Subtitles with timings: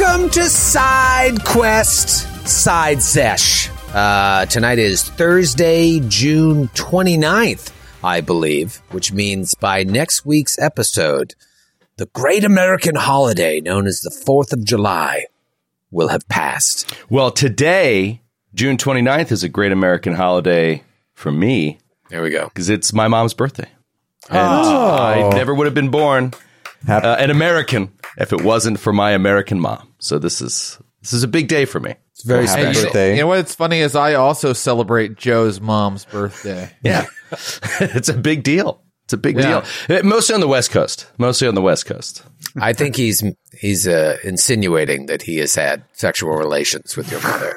[0.00, 3.68] Welcome to Side Quest Side Sesh.
[3.92, 7.70] Uh, tonight is Thursday, June 29th,
[8.02, 11.34] I believe, which means by next week's episode,
[11.98, 15.26] the great American holiday known as the 4th of July
[15.90, 16.94] will have passed.
[17.10, 18.22] Well, today,
[18.54, 20.82] June 29th, is a great American holiday
[21.12, 22.46] for me There we go.
[22.46, 23.68] because it's my mom's birthday.
[24.30, 26.32] And I never would have been born
[26.88, 29.88] uh, an American if it wasn't for my American mom.
[30.00, 31.94] So this is this is a big day for me.
[32.12, 32.82] It's very Happy special.
[32.84, 33.14] birthday.
[33.16, 36.70] You know what's funny is I also celebrate Joe's mom's birthday.
[36.82, 37.06] Yeah,
[37.80, 38.82] it's a big deal.
[39.04, 39.64] It's a big Yeah.
[39.88, 39.98] deal.
[39.98, 41.06] Uh, Mostly on the West Coast.
[41.18, 42.22] Mostly on the West Coast.
[42.60, 43.22] I think he's
[43.58, 47.54] he's uh, insinuating that he has had sexual relations with your mother,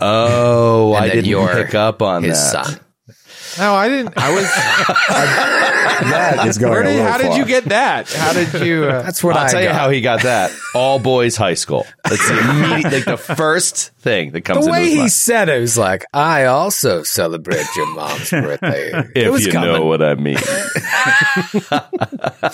[0.00, 2.66] Oh, And I didn't you're pick up on his that.
[2.66, 2.80] son.
[3.58, 4.14] No, I didn't.
[4.16, 4.44] I was.
[5.94, 8.10] That is going Where did, little how did you get that?
[8.12, 8.84] How did you?
[8.84, 10.50] Uh, That's what I'll I tell you how he got that.
[10.74, 11.86] All boys high school.
[12.02, 15.12] That's the immediate, like the first thing that comes The into way his he mind.
[15.12, 18.90] said it was like, I also celebrate your mom's birthday.
[19.14, 19.72] If you coming.
[19.72, 20.36] know what I mean.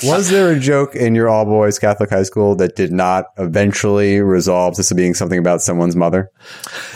[0.05, 4.21] Was there a joke in your all boys Catholic high school that did not eventually
[4.21, 6.31] resolve to being something about someone's mother?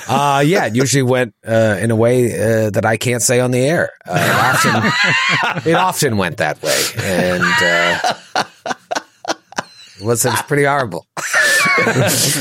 [0.09, 2.35] Uh, yeah, it usually went uh, in a way
[2.67, 3.91] uh, that I can't say on the air.
[4.07, 6.83] Uh, it, often, it often went that way.
[6.99, 8.45] And uh,
[9.99, 11.07] it was pretty horrible.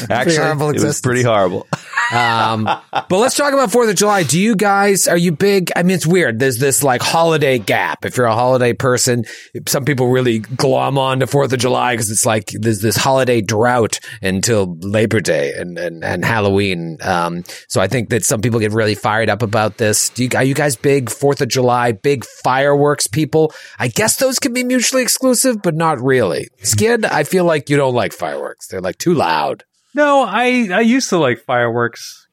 [0.09, 1.01] Actually, horrible it was existence.
[1.01, 1.67] pretty horrible.
[2.13, 4.23] Um, but let's talk about Fourth of July.
[4.23, 5.71] Do you guys are you big?
[5.75, 6.39] I mean, it's weird.
[6.39, 8.05] There's this like holiday gap.
[8.05, 9.25] If you're a holiday person,
[9.67, 13.41] some people really glom on to Fourth of July because it's like there's this holiday
[13.41, 16.97] drought until Labor Day and and, and Halloween.
[17.01, 20.09] Um, so I think that some people get really fired up about this.
[20.09, 23.53] Do you are you guys big Fourth of July, big fireworks people?
[23.79, 26.49] I guess those can be mutually exclusive, but not really.
[26.61, 28.67] Skid, I feel like you don't like fireworks.
[28.67, 29.63] They're like too loud.
[29.93, 32.27] No, I I used to like fireworks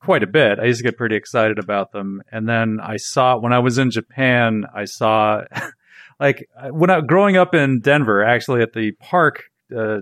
[0.00, 0.58] quite a bit.
[0.58, 3.78] I used to get pretty excited about them, and then I saw when I was
[3.78, 5.42] in Japan, I saw
[6.20, 9.44] like when I growing up in Denver, actually at the park
[9.76, 10.00] uh,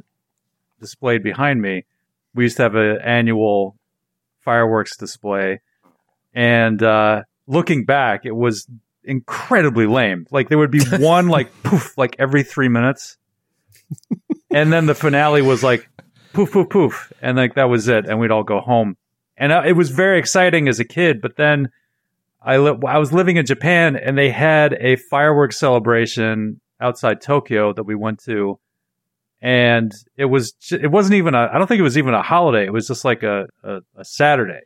[0.81, 1.85] displayed behind me,
[2.35, 3.77] we used to have an annual
[4.41, 5.61] fireworks display,
[6.33, 8.69] and uh, looking back, it was
[9.03, 10.27] incredibly lame.
[10.31, 13.17] Like there would be one like poof like every three minutes,
[14.51, 15.89] and then the finale was like
[16.33, 17.13] poof poof poof.
[17.21, 18.07] And like that was it.
[18.07, 18.97] And we'd all go home.
[19.37, 21.71] And uh, it was very exciting as a kid but then
[22.43, 27.73] i li- i was living in japan and they had a fireworks celebration outside tokyo
[27.73, 28.59] that we went to.
[29.41, 32.65] And it was it wasn't even a i don't think it was even a holiday.
[32.65, 34.63] It was just like a a, a saturday.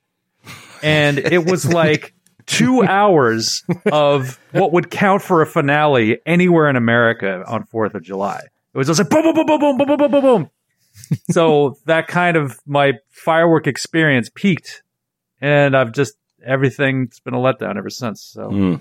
[0.82, 2.14] And it was like
[2.46, 8.02] two hours of what would count for a finale anywhere in america on fourth of
[8.02, 8.40] july
[8.74, 10.50] it was just like boom boom boom boom boom boom boom boom boom boom
[11.30, 14.82] so that kind of my firework experience peaked
[15.40, 18.80] and i've just everything's been a letdown ever since so Mm.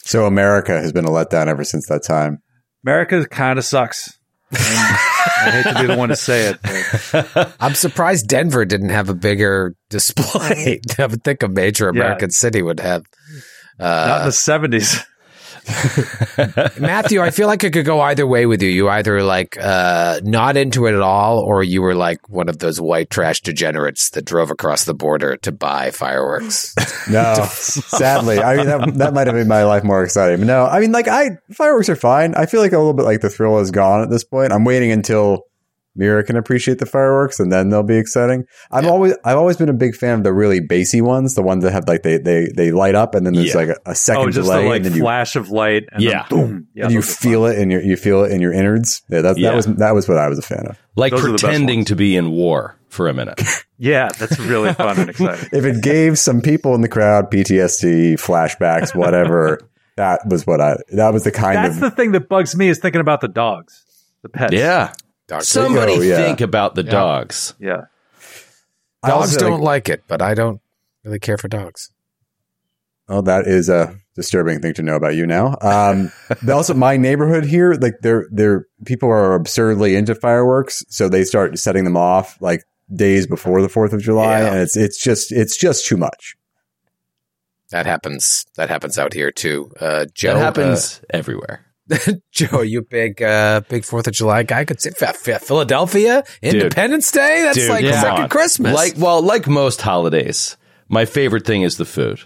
[0.00, 2.42] So America has been a letdown ever since that time.
[2.84, 4.18] america kind of sucks
[4.50, 9.08] i hate to be the one to say it but I'm surprised Denver didn't have
[9.10, 10.80] a bigger display.
[10.98, 13.04] I would think a major American city would have.
[13.78, 15.04] not in Uh, the 70s
[16.78, 18.70] Matthew, I feel like it could go either way with you.
[18.70, 22.58] You either like uh, not into it at all, or you were like one of
[22.58, 26.74] those white trash degenerates that drove across the border to buy fireworks.
[27.08, 30.40] No, sadly, I mean that that might have made my life more exciting.
[30.40, 32.34] But no, I mean like I fireworks are fine.
[32.34, 34.52] I feel like a little bit like the thrill is gone at this point.
[34.52, 35.47] I'm waiting until
[35.98, 38.44] Mira can appreciate the fireworks, and then they'll be exciting.
[38.70, 41.64] I've always I've always been a big fan of the really bassy ones, the ones
[41.64, 43.56] that have like they they they light up, and then there's Yeah.
[43.56, 45.84] like a, a second oh just delay, the like and then you flash of light
[45.92, 46.24] and Yeah.
[46.30, 48.40] then boom yeah and you those are feel it in your you feel it in
[48.40, 49.02] your innards.
[49.10, 49.50] Yeah, that, Yeah.
[49.50, 50.78] that was that was what I was a fan of.
[50.96, 53.42] Like Those are the best pretending to be in war for a minute.
[53.80, 55.48] Yeah, that's really fun and exciting.
[55.52, 59.60] If it gave some people in the crowd PTSD, flashbacks, whatever,
[59.96, 62.56] that was what I that was the kind That's of That's the thing that bugs
[62.56, 63.84] me is thinking about the dogs,
[64.22, 64.52] the pets.
[64.52, 64.92] yeah.
[65.28, 66.16] Dogs, Somebody Oh, yeah.
[66.16, 67.54] think about the dogs.
[67.60, 67.82] yeah.
[69.04, 70.60] Dogs also, don't like- like it, but I don't
[71.04, 71.90] really care for dogs.
[73.10, 75.56] Oh, that is a disturbing thing to know about you now.
[75.62, 81.08] Um, but also, my neighborhood here, like they're they're people are absurdly into fireworks, so
[81.08, 82.64] they start setting them off like
[82.94, 84.52] days before the Fourth of July, Yeah.
[84.52, 86.36] and it's it's just it's just too much.
[87.70, 88.44] That happens.
[88.56, 89.70] That happens out here too.
[89.80, 91.64] Uh, Joe That happens everywhere.
[92.32, 94.64] Joe, you big uh, big Fourth of July guy?
[94.64, 97.42] Could say Ph- Ph- Philadelphia Independence Day.
[97.42, 98.28] That's Dude, like second.
[98.28, 98.74] Christmas.
[98.74, 100.56] Like well, like most holidays,
[100.88, 102.20] my favorite thing is the food.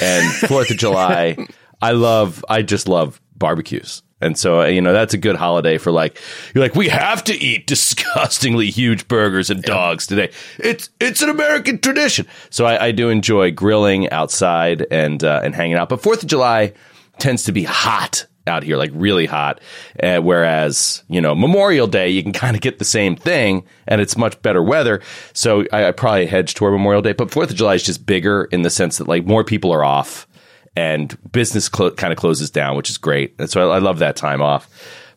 [0.00, 1.36] And Fourth of July,
[1.80, 2.44] I love.
[2.48, 4.02] I just love barbecues.
[4.20, 6.20] And so, uh, you know, that's a good holiday for like,
[6.52, 10.32] you're like, we have to eat disgustingly huge burgers and dogs today.
[10.58, 12.26] It's, it's an American tradition.
[12.50, 15.88] So I, I do enjoy grilling outside and, uh, and hanging out.
[15.88, 16.72] But Fourth of July
[17.18, 19.60] tends to be hot out here, like really hot.
[20.02, 24.00] Uh, whereas, you know, Memorial Day, you can kind of get the same thing and
[24.00, 25.00] it's much better weather.
[25.32, 27.12] So I, I probably hedge toward Memorial Day.
[27.12, 29.84] But Fourth of July is just bigger in the sense that like more people are
[29.84, 30.26] off
[30.74, 33.34] and business clo- kind of closes down, which is great.
[33.38, 34.68] And so I, I love that time off.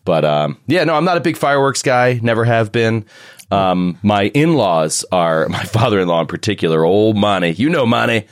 [0.04, 2.19] But um, yeah, no, I'm not a big fireworks guy.
[2.22, 3.06] Never have been.
[3.51, 7.51] Um, my in-laws are my father-in-law in particular, old Money.
[7.51, 8.25] You know Money.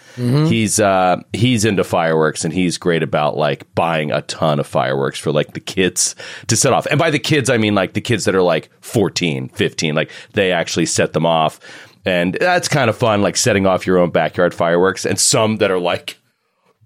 [0.48, 5.20] He's uh, he's into fireworks and he's great about like buying a ton of fireworks
[5.20, 6.16] for like the kids
[6.48, 6.86] to set off.
[6.88, 9.96] And by the kids, I mean like the kids that are like 14, 15.
[9.96, 11.60] Like they actually set them off.
[12.06, 15.06] And that's kind of fun, like setting off your own backyard fireworks.
[15.06, 16.18] And some that are like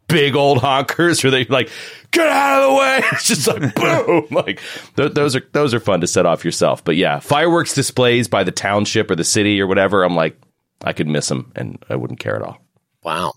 [0.07, 1.69] big old honkers where they like
[2.11, 3.01] get out of the way.
[3.13, 4.27] It's just like boom.
[4.31, 4.59] Like
[4.95, 6.83] th- those are those are fun to set off yourself.
[6.83, 10.03] But yeah, fireworks displays by the township or the city or whatever.
[10.03, 10.37] I'm like,
[10.83, 12.57] I could miss them and I wouldn't care at all.
[13.03, 13.33] wow.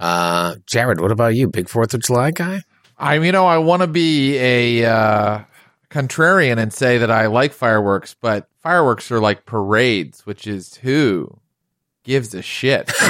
[0.00, 1.48] Uh, Jared, what about you?
[1.48, 2.62] Big Fourth of July guy?
[2.98, 5.44] I, you know, I want to be a uh,
[5.88, 11.38] contrarian and say that I like fireworks, but fireworks are like parades, which is who
[12.04, 12.92] gives a shit.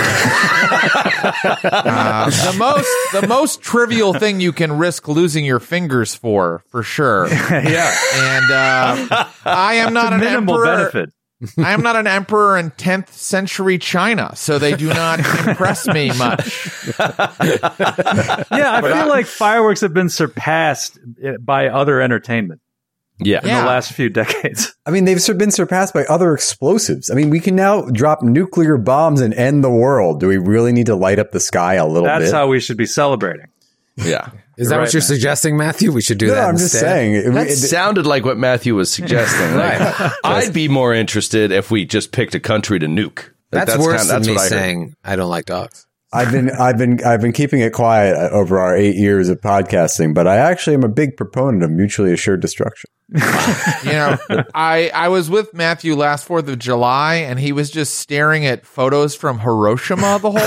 [1.65, 6.83] Uh, the most, the most trivial thing you can risk losing your fingers for, for
[6.83, 7.27] sure.
[7.51, 7.95] yeah.
[8.15, 10.77] And uh, I am not an Minimal emperor.
[10.77, 11.11] benefit.
[11.59, 16.09] I am not an emperor in 10th century China, so they do not impress me
[16.09, 16.71] much.
[16.99, 17.59] Yeah,
[18.51, 22.61] I feel like fireworks have been surpassed eh, by other entertainment
[23.19, 23.41] Yeah.
[23.43, 23.61] in Yeah.
[23.61, 24.75] the last few decades.
[24.87, 27.11] I mean, they've been surpassed by other explosives.
[27.11, 30.21] I mean, we can now drop nuclear bombs and end the world.
[30.21, 32.19] Do we really need to light up the sky a little bit?
[32.19, 32.35] That's bit?
[32.35, 33.47] how we should be celebrating.
[33.97, 34.31] Yeah.
[34.57, 35.07] Is that Right, what you're man.
[35.09, 35.91] suggesting, Matthew?
[35.91, 36.49] We should do no, that.
[36.49, 37.15] I'm just saying.
[37.15, 39.57] it- That it- sounded like what Matthew was suggesting.
[39.57, 43.31] Like, I'd be more interested if we just picked a country to nuke.
[43.53, 44.49] Like, That's, worse kinda- than me what I heard.
[44.51, 45.87] saying I don't like dogs.
[46.15, 49.41] I've been I've been I've been keeping it quiet uh, over our eight years of
[49.41, 52.91] podcasting, but I actually am a big proponent of mutually assured destruction.
[53.85, 54.17] You know,
[54.55, 58.65] I I was with Matthew last Fourth of July, and he was just staring at
[58.65, 60.41] photos from Hiroshima the whole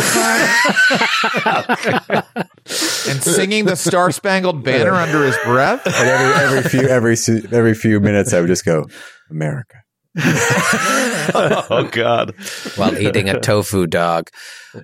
[2.16, 2.24] time,
[3.10, 5.86] and singing the Star Spangled Banner under his breath.
[5.86, 7.16] And every every few every
[7.56, 8.88] every few minutes, I would just go,
[9.30, 9.76] America.
[11.34, 12.34] Oh God.
[12.76, 14.30] while eating a tofu dog.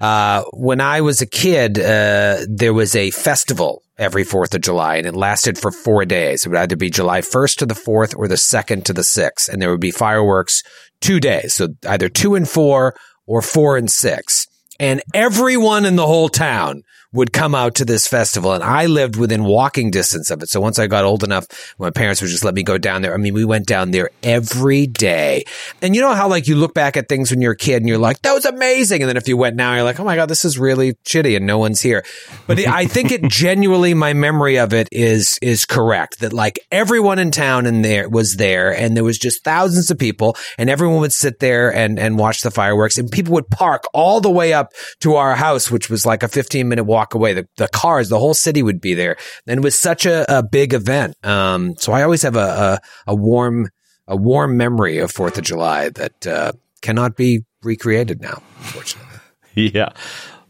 [0.01, 4.97] Uh, when I was a kid, uh, there was a festival every 4th of July
[4.97, 6.45] and it lasted for four days.
[6.45, 9.49] It would either be July 1st to the 4th or the 2nd to the 6th.
[9.49, 10.63] And there would be fireworks
[10.99, 11.53] two days.
[11.53, 12.95] So either two and four
[13.25, 14.47] or four and six.
[14.79, 16.83] And everyone in the whole town
[17.13, 18.53] would come out to this festival.
[18.53, 20.49] And I lived within walking distance of it.
[20.49, 23.13] So once I got old enough, my parents would just let me go down there.
[23.13, 25.45] I mean, we went down there every day.
[25.81, 27.87] And you know how like you look back at things when you're a kid and
[27.87, 29.03] you're like, that was amazing.
[29.03, 31.35] And then if you went now, you're like, oh my God, this is really shitty
[31.35, 32.03] and no one's here.
[32.47, 37.19] But I think it genuinely, my memory of it is, is correct that like everyone
[37.19, 40.99] in town in there was there and there was just thousands of people and everyone
[40.99, 44.51] would sit there and, and watch the fireworks and people would park all the way
[44.51, 47.33] up to our house, which was like a 15 minute walk away.
[47.33, 49.17] The, the cars, the whole city would be there.
[49.47, 51.17] And it was such a, a big event.
[51.25, 53.69] Um, so I always have a, a, a warm,
[54.07, 59.09] a warm memory of Fourth of July that, uh, cannot be recreated now, unfortunately.
[59.55, 59.89] Yeah.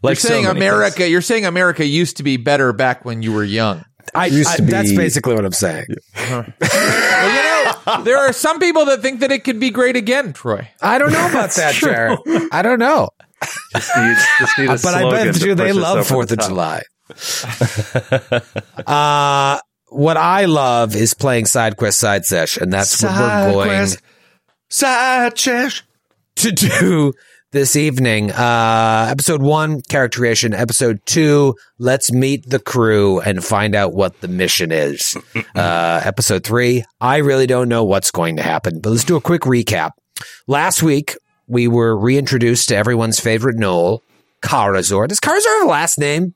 [0.02, 0.96] Like You're saying so America.
[0.96, 1.10] things.
[1.10, 3.84] You're saying America used to be better back when you were young.
[4.14, 5.86] I, Used I- to be- that's basically what I'm saying.
[6.16, 10.32] Well, you know, there are some people that think that it could be great again,
[10.32, 10.68] Troy.
[10.82, 12.18] I don't know about that, Jared.
[12.52, 13.10] I don't know.
[13.72, 16.48] Just need, just need a but I bet you they love Fourth the of top.
[16.48, 16.82] July.
[18.86, 23.66] uh, what I love is playing side quest side sesh, and that's what we're going
[23.68, 24.02] quest.
[24.68, 25.82] Side chesh.
[26.36, 27.12] to do
[27.54, 28.32] this evening.
[28.32, 30.52] Uh, episode one, character creation.
[30.52, 35.16] Episode two, let's meet the crew and find out what the mission is.
[35.54, 39.20] uh, episode three, I really don't know what's going to happen, but let's do a
[39.20, 39.92] quick recap.
[40.48, 44.00] Last week, we were reintroduced to everyone's favorite Gnoll,
[44.42, 45.08] Karazor.
[45.08, 46.34] Does Karazor have a last name?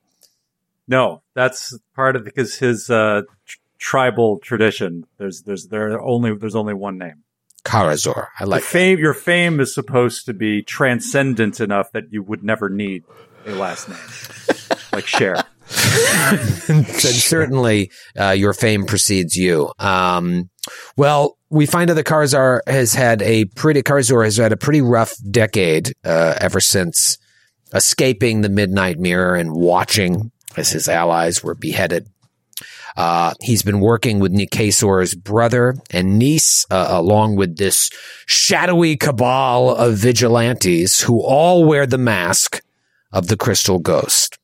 [0.86, 5.06] No, that's part of because his uh, tr- tribal tradition.
[5.18, 7.24] There's there's there only there's only one name.
[7.64, 8.28] Karazor.
[8.40, 8.98] I like fame.
[8.98, 13.04] Your fame is supposed to be transcendent enough that you would never need
[13.46, 15.44] a last name, like Cher.
[16.66, 19.72] then certainly uh, your fame precedes you.
[19.78, 20.50] Um,
[20.96, 24.82] well, we find out that Karazor has had a pretty Karazor has had a pretty
[24.82, 27.18] rough decade uh, ever since
[27.74, 32.06] escaping the Midnight Mirror and watching as his allies were beheaded.
[32.96, 37.90] Uh, he's been working with Nikasor's brother and niece, uh, along with this
[38.26, 42.60] shadowy cabal of vigilantes who all wear the mask
[43.12, 44.38] of the Crystal Ghost.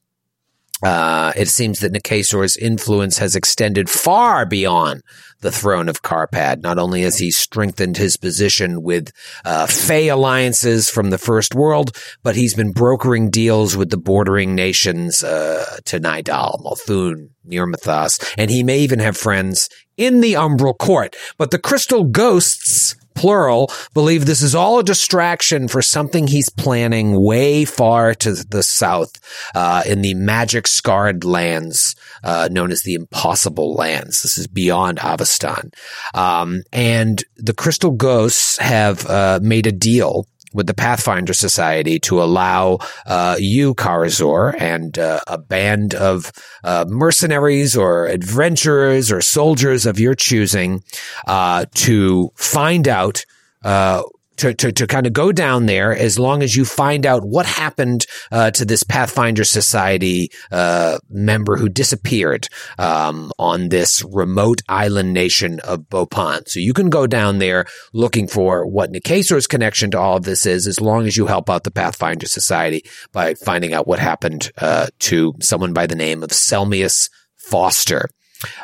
[0.85, 5.03] Uh, it seems that Nikasor's influence has extended far beyond
[5.41, 6.63] the throne of Karpad.
[6.63, 9.11] Not only has he strengthened his position with
[9.45, 14.55] uh, Fey alliances from the First World, but he's been brokering deals with the bordering
[14.55, 20.77] nations uh, to Nidal, Molthune, Nirmathas, and he may even have friends in the Umbral
[20.77, 21.17] Court.
[21.39, 27.21] But the Crystal Ghosts plural, believe this is all a distraction for something he's planning
[27.21, 29.13] way far to the south,
[29.55, 34.23] uh, in the magic scarred lands, uh, known as the impossible lands.
[34.23, 35.73] This is beyond Avistan.
[36.15, 42.23] Um, and the crystal ghosts have, uh, made a deal with the Pathfinder Society to
[42.23, 46.33] allow uh, you, Karazor, and uh, a band of
[46.63, 50.83] uh, mercenaries or adventurers or soldiers of your choosing
[51.27, 53.27] uh, to find out
[53.65, 54.03] uh,
[54.37, 57.47] to, to, to kind of go down there as long as you find out what
[57.47, 62.49] happened uh, to this Pathfinder Society uh, member who disappeared
[62.79, 66.49] um, on this remote island nation of Bhopan.
[66.49, 70.47] So you can go down there looking for what Nikasor's connection to all of this
[70.47, 74.51] is, as long as you help out the Pathfinder Society by finding out what happened
[74.59, 78.09] uh, to someone by the name of Selmius Foster.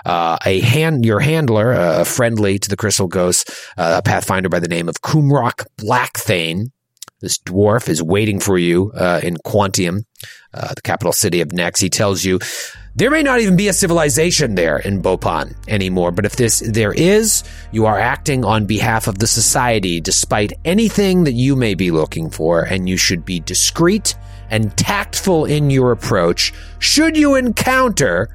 [0.05, 4.61] Uh, a hand, your handler, uh, friendly to the Crystal Ghost, uh, a pathfinder by
[4.61, 6.71] the name of Kumrock Blackthane.
[7.21, 10.05] This dwarf is waiting for you uh, in Quantium,
[10.53, 11.79] the capital city of Nex.
[11.79, 12.39] He tells you
[12.97, 16.93] there may not even be a civilization there in Bhopan anymore, but if this there
[16.93, 21.91] is, you are acting on behalf of the society, despite anything that you may be
[21.91, 24.17] looking for, and you should be discreet
[24.51, 26.53] and tactful in your approach.
[26.81, 28.29] Should you encounter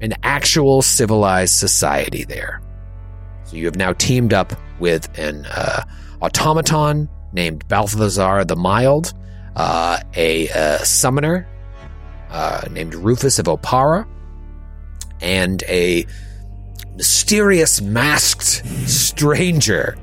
[0.00, 2.60] an actual civilized society there.
[3.44, 5.84] So you have now teamed up with an uh,
[6.20, 9.12] automaton named Balthazar the Mild,
[9.56, 11.46] uh, a uh, summoner
[12.30, 14.06] uh, named Rufus of Oppara,
[15.20, 16.06] and a
[16.96, 19.96] mysterious masked stranger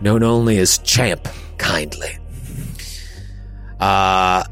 [0.00, 1.28] known only as Champ
[1.58, 2.18] Kindly.
[3.80, 4.44] Uh,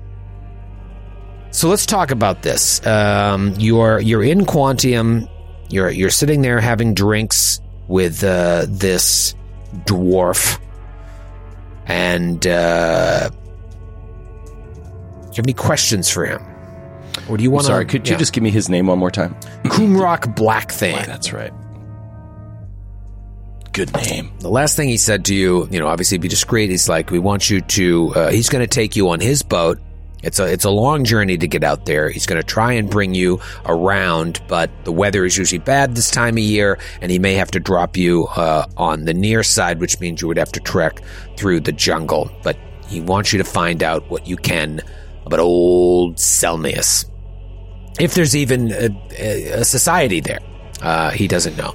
[1.55, 2.85] so let's talk about this.
[2.85, 5.31] Um, you're you're in Quantium.
[5.71, 9.37] You're you're sitting there having drinks with uh, this
[9.85, 10.61] dwarf,
[11.87, 13.37] and uh, do
[15.31, 16.43] you have any questions for him?
[17.29, 17.67] Or do you want?
[17.67, 19.35] Sorry, could you just give me his name one more time?
[19.67, 21.07] Kumrock Blackthane?
[21.07, 21.53] That's right.
[23.73, 24.33] Good name.
[24.41, 26.71] The last thing he said to you, you know, obviously be discreet.
[26.71, 28.13] He's like, we want you to.
[28.15, 29.81] Uh, he's going to take you on his boat.
[30.25, 32.09] It's a it's a long journey to get out there.
[32.09, 36.11] He's going to try and bring you around, but the weather is usually bad this
[36.11, 39.81] time of year, and he may have to drop you uh, on the near side,
[39.81, 41.03] which means you would have to trek
[41.37, 42.31] through the jungle.
[42.43, 42.57] But
[42.89, 44.81] he wants you to find out what you can
[45.27, 47.05] about old Selmius.
[48.01, 50.41] If there's even a, a society there,
[50.83, 51.75] uh, he doesn't know.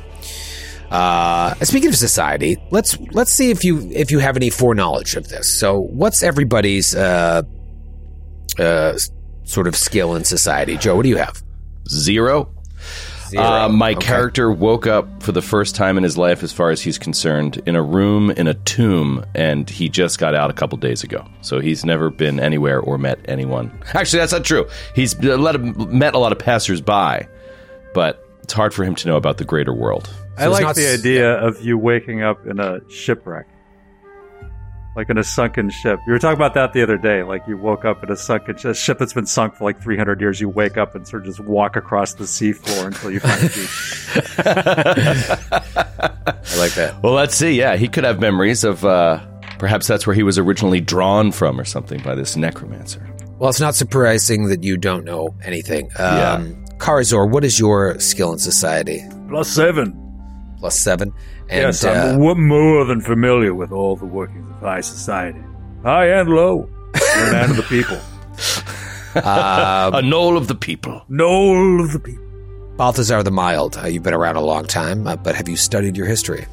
[0.91, 5.27] Uh, speaking of society, let's let's see if you if you have any foreknowledge of
[5.27, 5.47] this.
[5.47, 7.43] So, what's everybody's uh,
[8.59, 8.97] uh,
[9.43, 10.77] sort of skill in society?
[10.77, 11.41] Joe, what do you have?
[11.89, 12.53] Zero.
[13.29, 13.43] Zero.
[13.43, 14.07] Uh, my Okay.
[14.07, 17.61] character woke up for the first time in his life, as far as he's concerned,
[17.67, 21.23] in a room in a tomb, and he just got out a couple days ago.
[21.41, 23.71] So he's never been anywhere or met anyone.
[23.93, 24.67] Actually, that's not true.
[24.95, 27.27] He's a of, met a lot of passersby,
[27.93, 30.09] but it's hard for him to know about the greater world.
[30.37, 33.45] I like not the s- idea of you waking up in a shipwreck,
[34.95, 35.99] like in a sunken ship.
[36.07, 37.23] You were talking about that the other day.
[37.23, 39.81] Like you woke up in a sunken sh- a ship that's been sunk for like
[39.81, 40.41] 300 years.
[40.41, 43.47] You wake up and sort of just walk across the seafloor until you find a
[43.55, 45.49] beach.
[46.49, 46.99] I like that.
[47.03, 47.51] Well, let's see.
[47.51, 48.83] Yeah, he could have memories of.
[48.83, 49.19] Uh,
[49.57, 53.05] perhaps that's where he was originally drawn from, or something, by this necromancer.
[53.37, 55.89] Well, it's not surprising that you don't know anything.
[55.97, 59.01] Um, Karazor, what is your skill in society?
[59.29, 59.95] Plus seven.
[60.59, 61.13] Plus seven.
[61.49, 65.39] And, yes, uh, I'm w- more than familiar with all the workings of high society,
[65.83, 66.69] high and low,
[67.15, 67.97] and of the people.
[69.15, 71.01] a gnoll of the people.
[71.09, 72.23] Gnoll of the people.
[72.77, 75.97] Balthazar the Mild, uh, you've been around a long time, uh, but have you studied
[75.97, 76.45] your history?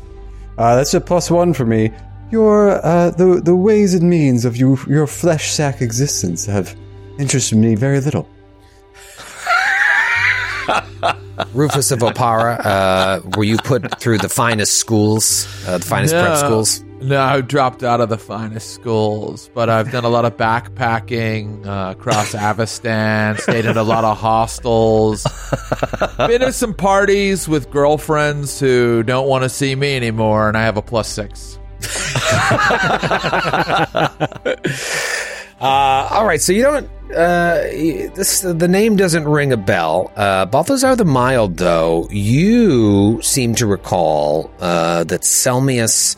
[0.58, 1.92] Uh, that's a plus one for me.
[2.30, 6.74] Your uh, the the ways and means of you your flesh sack existence have
[7.18, 8.28] interested me very little.
[11.52, 16.38] Rufus of Oppara, uh, were you put through the finest schools, uh, the finest prep
[16.38, 16.82] schools?
[17.00, 21.66] No, I dropped out of the finest schools, but I've done a lot of backpacking
[21.66, 25.26] uh, across Avistan, stayed in a lot of hostels,
[26.16, 30.62] been to some parties with girlfriends who don't want to see me anymore, and I
[30.62, 31.58] have a plus six.
[35.60, 36.90] Uh, all right, so you don't.
[37.10, 37.62] Uh,
[38.14, 40.12] this the name doesn't ring a bell.
[40.16, 46.16] Uh, Balthazar the Mild, though, you seem to recall uh, that Selmius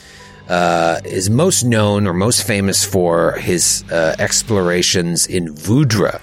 [0.49, 6.21] uh, is most known or most famous for his uh, explorations in Vudra,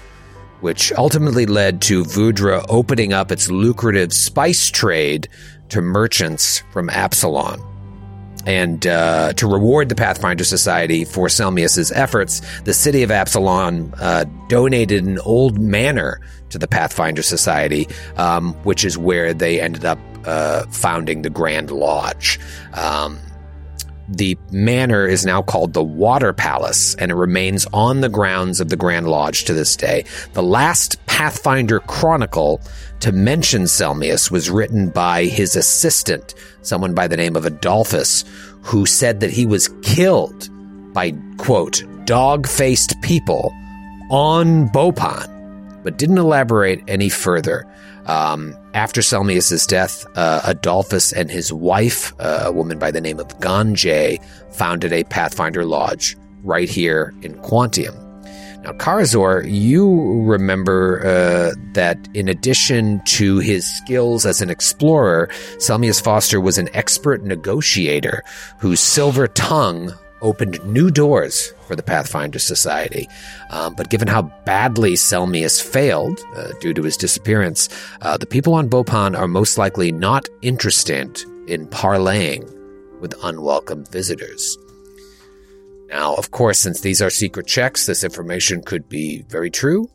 [0.60, 5.28] which ultimately led to Vudra opening up its lucrative spice trade
[5.70, 7.75] to merchants from Absalom.
[8.46, 14.24] And uh, to reward the Pathfinder Society for Selmius's efforts, the city of Absalom uh,
[14.48, 19.98] donated an old manor to the Pathfinder Society, um, which is where they ended up
[20.24, 22.38] uh, founding the Grand Lodge.
[22.72, 23.18] Um,
[24.08, 28.68] the manor is now called the Water Palace, and it remains on the grounds of
[28.68, 30.04] the Grand Lodge to this day.
[30.32, 32.60] The last Pathfinder Chronicle
[33.00, 38.24] to mention Selmius was written by his assistant, someone by the name of Adolphus,
[38.62, 40.48] who said that he was killed
[40.92, 43.52] by, quote, dog faced people
[44.10, 47.66] on Bhopan, but didn't elaborate any further.
[48.06, 53.18] Um, after Selmius's death, uh, Adolphus and his wife, uh, a woman by the name
[53.18, 57.94] of Ganjay, founded a Pathfinder Lodge right here in Quantium.
[58.62, 66.02] Now, Karazor, you remember uh, that in addition to his skills as an explorer, Selmius
[66.02, 68.22] Foster was an expert negotiator
[68.58, 73.08] whose silver tongue opened new doors for the Pathfinder Society.
[73.50, 77.68] Um, but given how badly Selmius failed uh, due to his disappearance,
[78.02, 82.52] uh, the people on Bhopan are most likely not interested in parlaying
[83.00, 84.56] with unwelcome visitors.
[85.88, 89.88] Now, of course, since these are secret checks, this information could be very true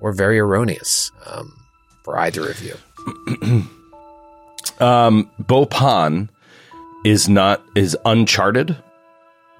[0.00, 1.52] or very erroneous um,
[2.04, 3.62] for either of you.
[4.80, 6.28] Um, Bhopan
[7.04, 8.76] is not is uncharted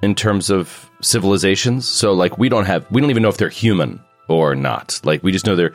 [0.03, 1.89] in terms of civilizations.
[1.89, 5.01] So like we don't have we don't even know if they're human or not.
[5.05, 5.73] Like we just know there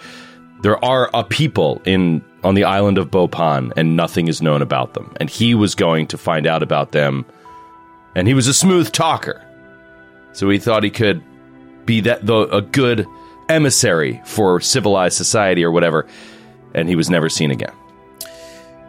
[0.61, 4.93] there are a people in on the island of Bhopan and nothing is known about
[4.93, 5.13] them.
[5.19, 7.25] And he was going to find out about them
[8.15, 9.43] and he was a smooth talker.
[10.33, 11.23] So he thought he could
[11.85, 13.07] be that the a good
[13.49, 16.05] emissary for civilized society or whatever
[16.73, 17.73] and he was never seen again.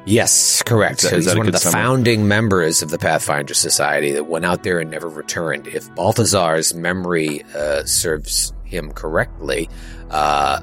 [0.09, 1.05] Yes, correct.
[1.05, 1.83] Is that- is He's one of the summary?
[1.83, 5.67] founding members of the Pathfinder Society that went out there and never returned.
[5.67, 9.69] If Balthazar's memory uh, serves him correctly,
[10.11, 10.61] uh,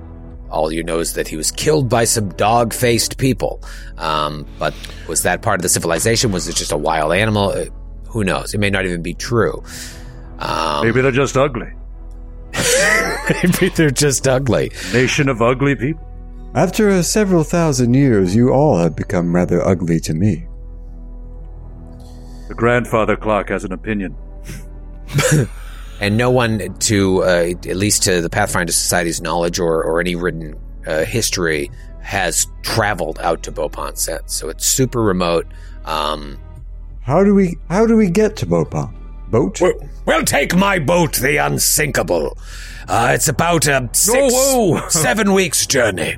[0.50, 3.62] all you know is that he was killed by some dog faced people.
[3.98, 4.74] Um, but
[5.08, 6.32] was that part of the civilization?
[6.32, 7.50] Was it just a wild animal?
[7.50, 7.66] Uh,
[8.10, 8.54] who knows?
[8.54, 9.64] It may not even be true.
[10.40, 11.68] Um, Maybe they're just ugly.
[13.44, 14.72] maybe they're just ugly.
[14.94, 16.06] Nation of ugly people.
[16.56, 20.48] After several thousand years, you all have become rather ugly to me.
[22.48, 24.16] The grandfather clock has an opinion.
[26.00, 30.16] and no one to uh, at least to the pathfinder society's knowledge or, or any
[30.16, 31.70] written uh, history
[32.02, 35.48] has traveled out to Bhopan set so it's super remote
[35.86, 36.38] um,
[37.02, 38.94] How do we how do we get to Bhopan?
[39.30, 39.60] Boat?
[39.62, 42.38] we'll, we'll take my boat the unsinkable
[42.88, 44.90] uh, it's about a six Whoa, whoa.
[44.90, 46.18] seven weeks journey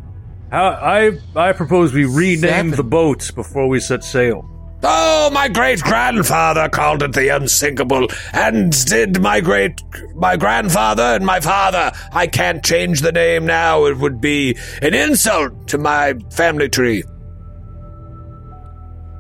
[0.52, 2.72] How, I I propose we rename Seven.
[2.72, 4.50] the boats before we set sail.
[4.84, 9.82] Oh, my great grandfather called it the unsinkable, and did my great
[10.16, 11.92] my grandfather and my father.
[12.14, 13.86] I can't change the name now.
[13.86, 17.04] It would be an insult to my family tree.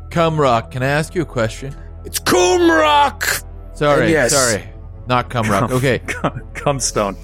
[0.09, 1.75] Cumrock, can I ask you a question?
[2.05, 3.43] It's Coomrock.
[3.73, 4.31] Sorry, Yes.
[4.31, 4.63] sorry.
[5.07, 5.71] Not Cumrock.
[5.71, 5.99] Okay.
[6.53, 7.15] Cumstone.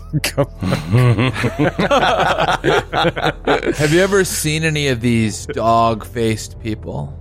[3.76, 7.17] Have you ever seen any of these dog faced people?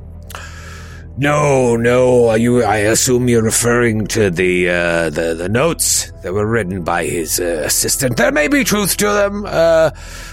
[1.17, 2.29] No, no.
[2.29, 2.63] Are you?
[2.63, 7.41] I assume you're referring to the uh, the the notes that were written by his
[7.41, 8.17] uh, assistant.
[8.17, 9.45] There may be truth to them.
[9.47, 9.91] Uh,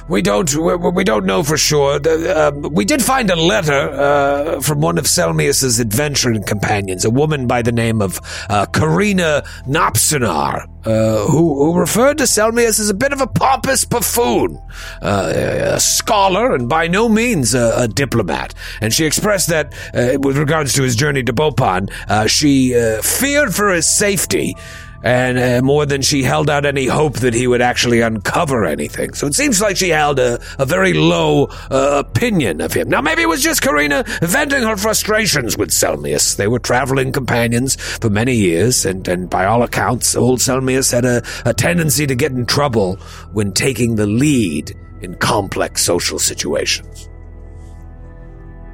[0.07, 1.99] we don't we, we don't know for sure.
[2.05, 7.47] Uh, we did find a letter uh, from one of Selmius's adventuring companions, a woman
[7.47, 10.67] by the name of uh, Karina Nopsonar.
[10.85, 14.61] uh, who, who referred to Selmius as a bit of a pompous buffoon,
[15.01, 18.53] a, scholar, and by no means a, a diplomat.
[18.81, 19.73] And she expressed that,
[20.21, 21.89] with regards to his journey to Bhopan,
[22.29, 24.55] she feared for his safety.
[25.01, 29.13] And uh, more than she held out any hope that he would actually uncover anything.
[29.13, 32.89] So it seems like she held a, a very low uh, opinion of him.
[32.89, 36.35] Now, maybe it was just Karina venting her frustrations with Selmius.
[36.35, 41.05] They were traveling companions for many years, and, and by all accounts, old Selmius had
[41.05, 42.95] a, a tendency to get in trouble
[43.31, 47.09] when taking the lead in complex social situations.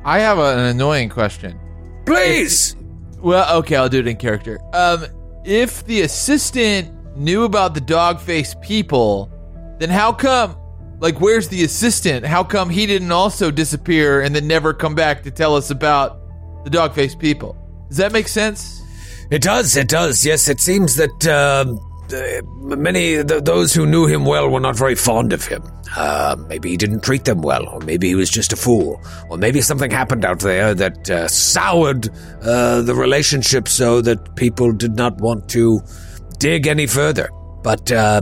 [0.03, 1.59] I have an annoying question.
[2.05, 2.75] Please!
[3.19, 4.59] Well, okay, I'll do it in character.
[4.73, 5.05] Um,
[5.45, 9.31] if the assistant knew about the dog faced people,
[9.79, 10.57] then how come?
[10.99, 12.25] Like, where's the assistant?
[12.25, 16.19] How come he didn't also disappear and then never come back to tell us about
[16.63, 17.55] the dog faced people?
[17.89, 18.81] Does that make sense?
[19.29, 20.25] It does, it does.
[20.25, 21.65] Yes, it seems that uh,
[22.13, 22.41] uh,
[22.75, 25.63] many th- those who knew him well were not very fond of him.
[25.95, 29.37] Uh, maybe he didn't treat them well, or maybe he was just a fool, or
[29.37, 32.09] maybe something happened out there that uh, soured
[32.41, 35.81] uh, the relationship so that people did not want to
[36.37, 37.29] dig any further.
[37.63, 38.21] But uh,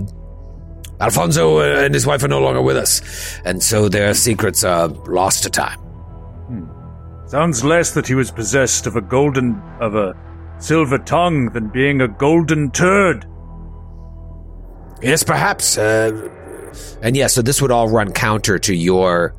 [0.99, 3.01] Alfonso and his wife are no longer with us,
[3.43, 5.79] and so their secrets are lost to time.
[7.25, 10.13] Sounds less that he was possessed of a golden of a
[10.59, 13.25] silver tongue than being a golden turd.
[15.03, 15.77] Yes, perhaps.
[15.77, 16.29] Uh,
[17.01, 19.35] and yeah, so this would all run counter to your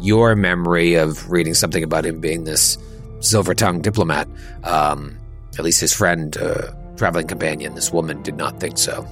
[0.00, 2.78] your memory of reading something about him being this
[3.20, 4.28] silver tongued diplomat.
[4.64, 5.18] Um,
[5.58, 9.06] at least his friend, uh, traveling companion, this woman did not think so.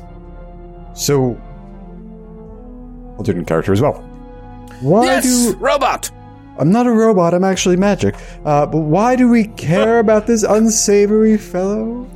[0.95, 1.39] So,
[3.17, 3.95] I'll do it in character as well.
[4.81, 6.11] Why yes, do robot.
[6.59, 7.35] I'm not a robot?
[7.35, 8.15] I'm actually magic.
[8.45, 12.09] Uh, but why do we care about this unsavory fellow?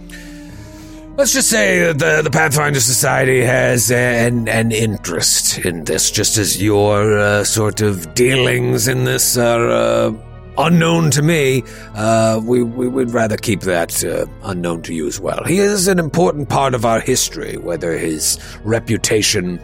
[1.15, 6.61] Let's just say the, the Pathfinder Society has an, an interest in this, just as
[6.61, 10.13] your uh, sort of dealings in this are uh,
[10.57, 11.65] unknown to me.
[11.95, 15.45] Uh, we, we would rather keep that uh, unknown to you as well.
[15.45, 19.61] He is an important part of our history, whether his reputation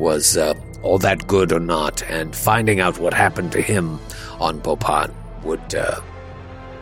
[0.00, 4.00] was uh, all that good or not, and finding out what happened to him
[4.40, 5.14] on Bhopan
[5.44, 6.00] would uh,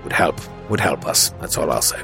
[0.04, 1.28] would help would help us.
[1.40, 2.00] That's all I'll say.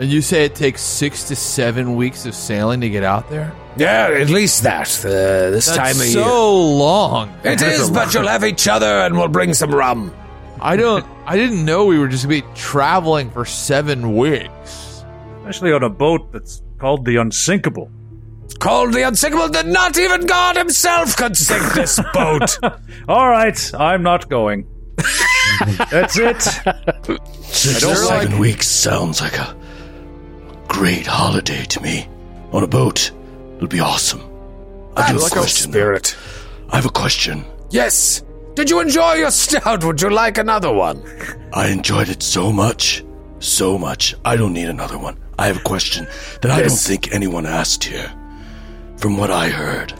[0.00, 3.52] And you say it takes six to seven weeks of sailing to get out there?
[3.76, 4.88] Yeah, at least that.
[5.04, 6.24] Uh, this That's time of so year.
[6.24, 7.34] So long.
[7.44, 10.14] It is, but you'll have each other and we'll bring some rum.
[10.60, 11.04] I don't.
[11.26, 15.04] I didn't know we were just going to be traveling for seven weeks.
[15.38, 17.90] Especially on a boat that's called the Unsinkable.
[18.44, 22.58] It's called the Unsinkable that not even God himself could sink this boat.
[23.08, 24.66] All right, I'm not going.
[25.90, 26.42] That's it.
[27.42, 29.57] Six or seven weeks sounds like a
[30.68, 32.08] great holiday to me.
[32.52, 33.10] On a boat,
[33.56, 34.20] it'll be awesome.
[34.20, 34.28] I do
[34.96, 35.70] ah, have a like a question.
[35.72, 36.16] spirit.
[36.70, 37.44] I have a question.
[37.70, 38.22] Yes.
[38.54, 39.84] Did you enjoy your stout?
[39.84, 41.02] Would you like another one?
[41.52, 43.04] I enjoyed it so much,
[43.38, 44.14] so much.
[44.24, 45.16] I don't need another one.
[45.38, 46.06] I have a question
[46.42, 48.12] that I don't think anyone asked here.
[48.96, 49.92] From what I heard,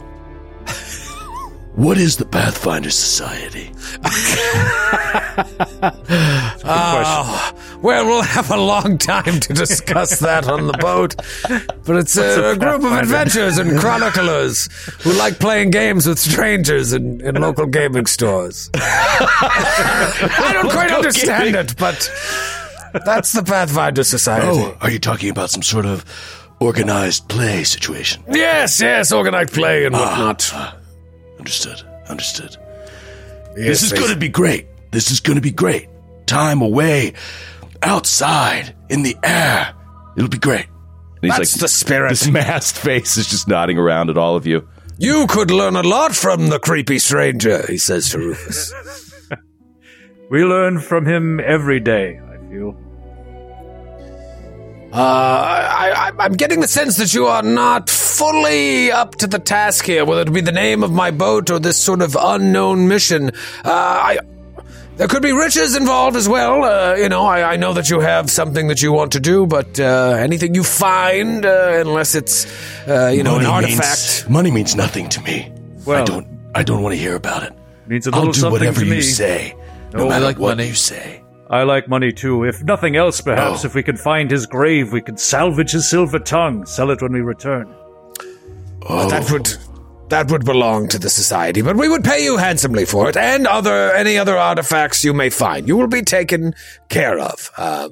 [1.79, 3.71] what is the Pathfinder Society?
[6.71, 11.15] Oh, well, we'll have a long time to discuss that on the boat.
[11.85, 14.69] But it's a, a group of adventurers and chroniclers
[15.01, 18.69] who like playing games with strangers in, in local gaming stores.
[18.75, 22.11] I don't quite understand it, but
[23.05, 24.47] that's the Pathfinder Society.
[24.47, 26.05] Oh, are you talking about some sort of
[26.59, 28.23] organized play situation?
[28.31, 30.49] Yes, yes, organized play and ah, whatnot.
[30.53, 30.78] Ah.
[31.39, 31.81] Understood.
[32.07, 32.57] Understood.
[33.55, 34.67] Yes, this is going to be great.
[34.91, 35.87] This is going to be great.
[36.25, 37.13] Time away,
[37.81, 39.73] outside, in the air.
[40.15, 40.67] It'll be great.
[41.21, 42.09] And he's That's like, the spirit.
[42.09, 44.67] This masked face is just nodding around at all of you.
[44.97, 48.73] You could learn a lot from the creepy stranger, he says to Rufus.
[50.29, 52.77] We learn from him every day, I feel.
[54.99, 59.39] Uh, I, I, I'm getting the sense that you are not fully up to the
[59.39, 62.89] task here, whether it be the name of my boat or this sort of unknown
[62.89, 63.29] mission.
[63.63, 64.17] Uh, I,
[64.97, 66.65] there could be riches involved as well.
[66.65, 69.47] Uh, you know, I, I know that you have something that you want to do,
[69.47, 72.45] but uh, anything you find, uh, unless it's,
[72.85, 74.23] uh, you know, an artifact.
[74.25, 75.49] Means, money means nothing to me.
[75.87, 76.27] I don't.
[76.53, 77.53] I don't want to hear about it.
[77.87, 79.55] Means a I'll do something whatever to you say,
[79.93, 80.67] no, No, I matter like what money.
[80.67, 81.23] you say.
[81.49, 82.43] I like money too.
[82.43, 83.67] If nothing else, perhaps Oh.
[83.67, 87.11] if we can find his grave, we could salvage his silver tongue, sell it when
[87.11, 87.73] we return.
[88.87, 89.51] Oh, That would
[90.09, 93.45] that would belong to the society, but we would pay you handsomely for it, and
[93.47, 95.67] other any other artifacts you may find.
[95.67, 96.53] You will be taken
[96.89, 97.51] care of.
[97.57, 97.89] Uh,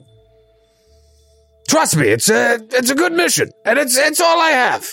[1.67, 4.87] Trust me, it's a it's a good mission, and it's it's all I have.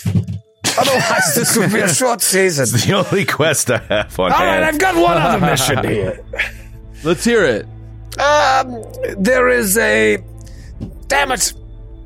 [0.77, 2.63] Otherwise, this would be a short season.
[2.63, 4.61] It's The only quest I have on All hand.
[4.61, 6.19] right, I've got one other mission here.
[7.03, 7.65] Let's hear it.
[8.19, 8.83] Um,
[9.17, 10.17] there is a.
[11.07, 11.53] Damn it!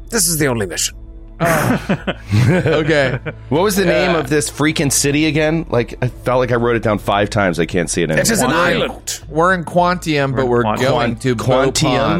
[0.09, 0.95] This is the only mission.
[1.41, 3.17] Okay.
[3.49, 5.65] what was the name of this freaking city again?
[5.69, 7.59] Like I felt like I wrote it down five times.
[7.59, 8.21] I can't see it anymore.
[8.21, 8.53] It is an Quantium.
[8.83, 9.23] island.
[9.29, 10.79] We're in Quantium, but we're Quantium.
[10.79, 11.71] going to Quantium.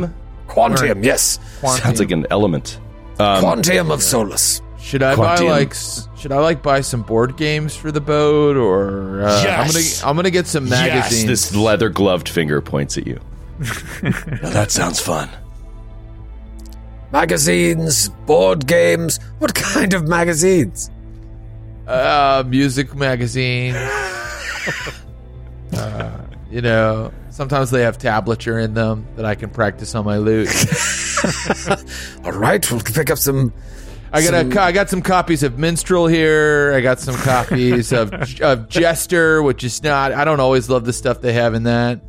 [0.07, 0.13] Bhopan.
[0.47, 1.39] Quantium, yes.
[1.61, 1.79] Quantium.
[1.81, 2.79] Sounds like an element.
[3.19, 4.61] Um, Quantium of Solus.
[4.79, 5.73] Should I buy like
[6.17, 10.01] should I like buy some board games for the boat or uh, Yes.
[10.01, 11.25] I'm gonna I'm gonna get some yes, magazines.
[11.25, 13.19] this leather gloved finger points at you.
[14.41, 15.29] now that sounds fun.
[17.11, 19.19] Magazines, board games.
[19.39, 20.91] What kind of magazines?
[21.87, 23.75] uh, music magazines.
[25.73, 30.17] uh, you know, sometimes they have tablature in them that I can practice on my
[30.17, 30.47] lute.
[32.23, 33.51] All right, we'll pick up some.
[34.13, 36.73] I got Some- a, I got some copies of Minstrel here.
[36.75, 40.11] I got some copies of of Jester, which is not.
[40.13, 42.01] I don't always love the stuff they have in that.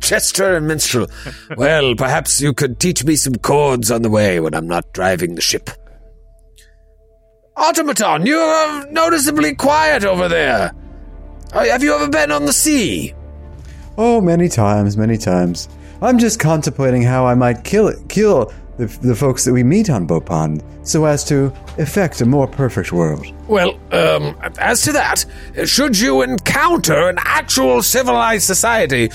[0.00, 1.08] Chester and Minstrel.
[1.56, 5.34] well, perhaps you could teach me some chords on the way when I'm not driving
[5.34, 5.70] the ship.
[7.56, 10.72] Automaton, you are noticeably quiet over there.
[11.52, 13.14] Uh, Have you ever been on the sea?
[13.96, 15.68] Oh, many times, many times.
[16.00, 19.90] I'm just contemplating how I might kill it, kill the, the folks that we meet
[19.90, 23.26] on Bopond, so as to effect a more perfect world.
[23.48, 25.24] Well, um, as to that,
[25.64, 29.10] should you encounter an actual civilized society,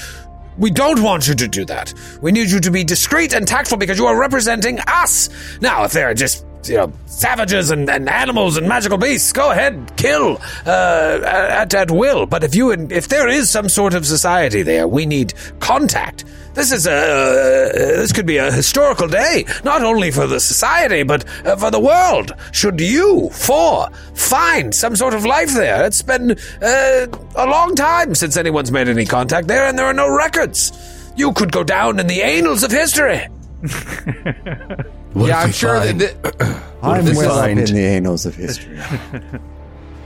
[0.57, 1.93] we don't want you to do that.
[2.21, 5.29] We need you to be discreet and tactful because you are representing us.
[5.61, 9.91] Now, if they're just, you know, savages and, and animals and magical beasts, go ahead,
[9.97, 12.25] kill uh, at, at will.
[12.25, 16.25] But if you, if there is some sort of society there, we need contact.
[16.53, 21.01] This is a, uh, this could be a historical day, not only for the society,
[21.01, 22.31] but uh, for the world.
[22.51, 25.83] Should you, four, find some sort of life there?
[25.85, 29.93] It's been uh, a long time since anyone's made any contact there, and there are
[29.93, 30.71] no records.
[31.15, 33.27] You could go down in the annals of history.
[35.13, 36.23] What yeah, I'm sure find, that.
[36.23, 38.79] that I'm if we well find- up in the annals of history.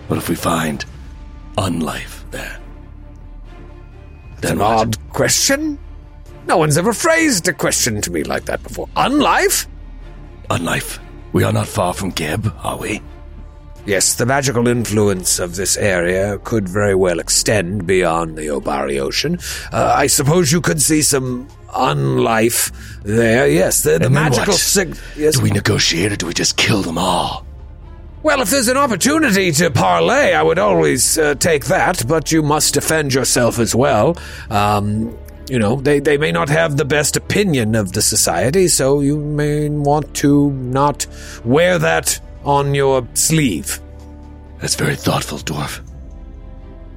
[0.08, 0.86] What if we find
[1.58, 2.60] unlife there?
[4.38, 5.78] It's an odd question.
[6.46, 8.88] No one's ever phrased a question to me like that before.
[8.96, 9.68] Unlife?
[10.50, 11.00] Unlife.
[11.34, 13.02] We are not far from Geb, are we?
[13.86, 19.40] Yes, the magical influence of this area could very well extend beyond the Obari Ocean.
[19.74, 22.72] Uh, I suppose you could see some unlife
[23.04, 23.48] there.
[23.48, 25.36] Yes, the, the magical sig- yes.
[25.38, 27.46] Do we negotiate or do we just kill them all?
[28.24, 32.42] Well, if there's an opportunity to parlay, I would always uh, take that, but you
[32.42, 34.18] must defend yourself as well.
[34.50, 35.18] Um,
[35.50, 39.18] you know, they, they may not have the best opinion of the society, so you
[39.18, 41.08] may want to not
[41.46, 43.80] wear that on your sleeve.
[44.60, 45.80] That's very thoughtful, dwarf.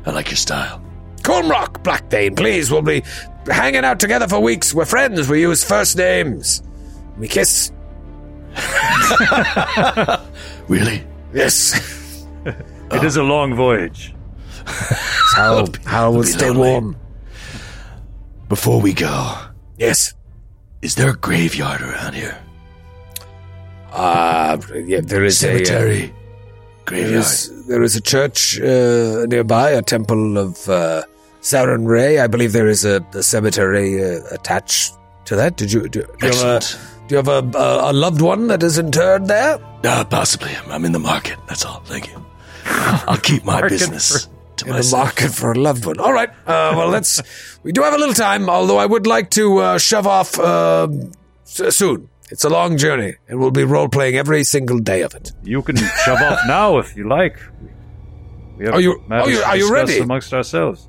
[0.07, 0.83] I like your style.
[1.23, 3.05] Colmrock, Blackbane, please, we'll be
[3.51, 4.73] hanging out together for weeks.
[4.75, 6.63] We're friends, we use first names.
[7.19, 7.73] We kiss.
[10.69, 11.03] Really?
[11.35, 12.27] Yes.
[12.93, 14.13] It is a long voyage.
[15.37, 16.61] How, how will be stay lonely.
[16.71, 16.97] warm.
[18.49, 19.37] Before we go,
[19.79, 20.13] Yes.
[20.83, 22.37] is there a graveyard around here?
[23.93, 25.51] Uh, yeah, there is a.
[25.53, 25.99] uh, Cemetery.
[26.01, 26.15] There
[26.87, 27.15] Graveyard.
[27.21, 31.03] is, there is a church uh, nearby, a temple of uh,
[31.41, 32.21] Sarenrae.
[32.23, 34.95] I believe there is a, a cemetery uh, attached
[35.27, 35.57] to that.
[35.57, 36.61] Did you do, do you have, a,
[37.09, 39.59] do you have a, a, a loved one that is interred there?
[39.85, 40.55] Uh, possibly.
[40.55, 41.39] I'm, I'm in the market.
[41.49, 41.81] That's all.
[41.87, 42.25] Thank you.
[42.67, 45.05] I'll keep my Market business to In the myself.
[45.05, 45.99] market for a loved one.
[45.99, 46.29] All right.
[46.47, 47.21] Uh, well, let's.
[47.63, 50.89] We do have a little time, although I would like to uh, shove off uh,
[51.45, 52.09] s- soon.
[52.31, 55.33] It's a long journey, and we'll be role playing every single day of it.
[55.43, 57.39] You can shove off now if you like.
[58.57, 59.99] We have Are you- matters are you- to are you discuss ready?
[60.01, 60.89] amongst ourselves?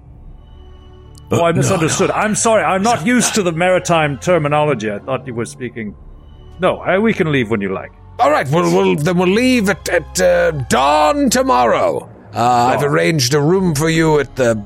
[1.31, 2.09] Uh, Oh, I misunderstood.
[2.09, 2.15] no.
[2.15, 2.63] I'm sorry.
[2.63, 4.91] I'm not used to the maritime terminology.
[4.91, 5.95] I thought you were speaking.
[6.59, 7.91] No, I, we can leave when you like.
[8.19, 12.07] All right, we'll, we'll then we'll leave at, at uh, dawn tomorrow.
[12.33, 14.63] Uh, I've arranged a room for you at the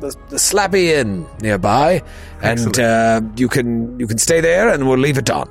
[0.00, 2.02] the, the Slappy Inn nearby,
[2.42, 5.48] and uh, you can you can stay there, and we'll leave at dawn.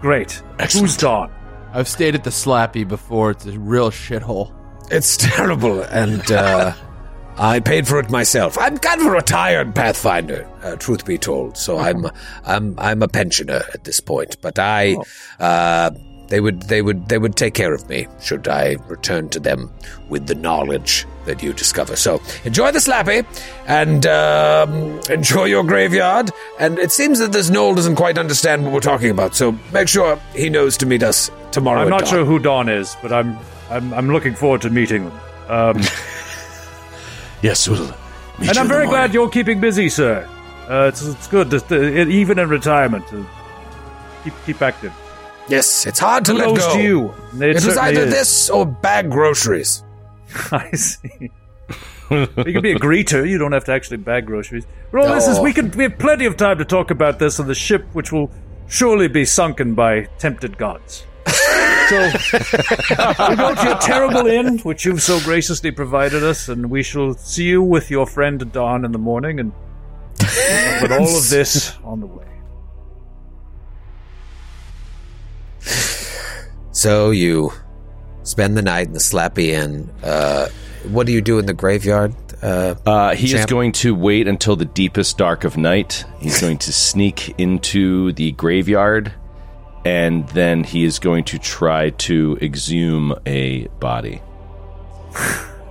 [0.00, 0.40] Great.
[0.58, 0.86] Excellent.
[0.86, 1.32] Who's Dawn?
[1.72, 3.32] I've stayed at the Slappy before.
[3.32, 4.52] It's a real shithole.
[4.90, 6.74] It's terrible, and uh,
[7.36, 8.56] I paid for it myself.
[8.58, 11.56] I'm kind of a retired Pathfinder, uh, truth be told.
[11.56, 12.06] So I'm
[12.44, 14.36] I'm I'm a pensioner at this point.
[14.40, 14.96] But I
[15.40, 15.90] uh,
[16.28, 19.70] they would they would they would take care of me should I return to them
[20.08, 21.96] with the knowledge that you discover.
[21.96, 23.26] So enjoy the slappy
[23.66, 26.30] and um, enjoy your graveyard.
[26.58, 29.34] And it seems that this Gnoll doesn't quite understand what we're talking about.
[29.34, 31.82] So make sure he knows to meet us tomorrow.
[31.82, 32.08] I'm not dawn.
[32.10, 33.38] sure who Dawn is, but I'm
[33.70, 35.20] I'm I'm looking forward to meeting them.
[35.48, 35.82] Um,
[37.44, 40.26] Yes, we'll meet and you I'm very glad you're keeping busy, sir.
[40.66, 43.26] Uh, it's it's good, to, to- even in retirement, to
[44.24, 44.94] keep keep active.
[45.46, 46.72] Yes, it's hard to let go.
[46.72, 47.12] to you.
[47.38, 48.14] It, was either is.
[48.14, 49.84] this or bag groceries.
[50.52, 51.30] I see.
[52.10, 52.26] you
[52.56, 53.28] can be a greeter.
[53.28, 54.66] You don't have to actually bag groceries.
[54.90, 57.38] But all this is we can we have plenty of time to talk about this
[57.38, 58.30] on the ship, which will
[58.68, 61.04] surely be sunken by tempted gods.
[61.88, 61.98] So
[63.30, 67.14] we go to your terrible inn, which you've so graciously provided us, and we shall
[67.14, 69.52] see you with your friend Dawn in the morning, and
[70.82, 72.24] with all of this on the way.
[76.72, 77.52] So you
[78.24, 79.90] spend the night in the Slappy Inn.
[80.02, 80.48] Uh,
[80.90, 82.14] what do you do in the graveyard?
[82.42, 86.04] Uh, Uh, he is going to wait until the deepest dark of night.
[86.20, 89.12] He's going to sneak into the graveyard,
[89.84, 94.20] and then he is going to try to exhume a body.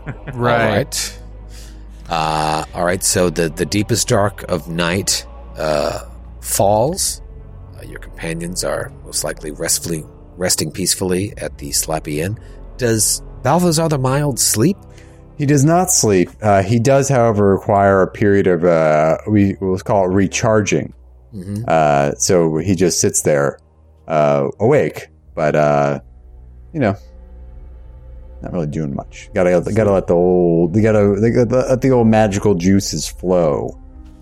[0.08, 1.20] All right.
[2.10, 3.04] Uh, all right.
[3.04, 5.26] So the the deepest dark of night
[5.58, 6.06] uh,
[6.42, 7.22] falls.
[7.78, 10.04] Uh, your companions are most likely restfully
[10.36, 12.40] resting peacefully at the Slappy Inn.
[12.78, 14.78] Does Balthazar the Mild sleep?
[15.38, 16.30] He does not sleep.
[16.42, 20.94] Uh, he does, however, require a period of uh, we will call it recharging.
[21.34, 21.64] Mm-hmm.
[21.68, 23.58] Uh, so he just sits there,
[24.08, 26.00] uh, awake, but uh,
[26.74, 26.96] you know,
[28.42, 29.30] not really doing much.
[29.34, 33.80] Gotta gotta let the old, gotta, they gotta let the old magical juices flow.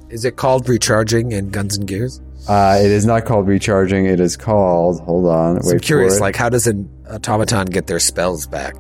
[0.10, 2.22] Is it called recharging in Guns and Gears?
[2.48, 4.06] Uh, it is not called recharging.
[4.06, 5.00] It is called.
[5.02, 6.20] Hold on, I'm wait curious.
[6.20, 8.76] Like, how does an automaton get their spells back?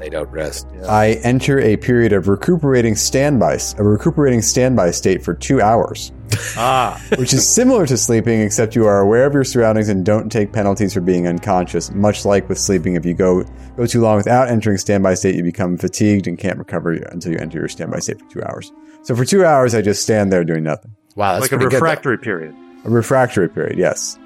[0.00, 0.66] They don't rest.
[0.88, 6.10] I enter a period of recuperating standby, a recuperating standby state for two hours.
[6.56, 10.30] Ah, which is similar to sleeping, except you are aware of your surroundings and don't
[10.30, 11.90] take penalties for being unconscious.
[11.92, 13.42] Much like with sleeping, if you go
[13.76, 17.38] go too long without entering standby state, you become fatigued and can't recover until you
[17.38, 18.70] enter your standby state for two hours.
[19.02, 20.94] So for two hours, I just stand there doing nothing.
[21.16, 21.76] Wow, that's like a pretty good.
[21.76, 22.54] refractory period.
[22.84, 24.18] A refractory period, yes.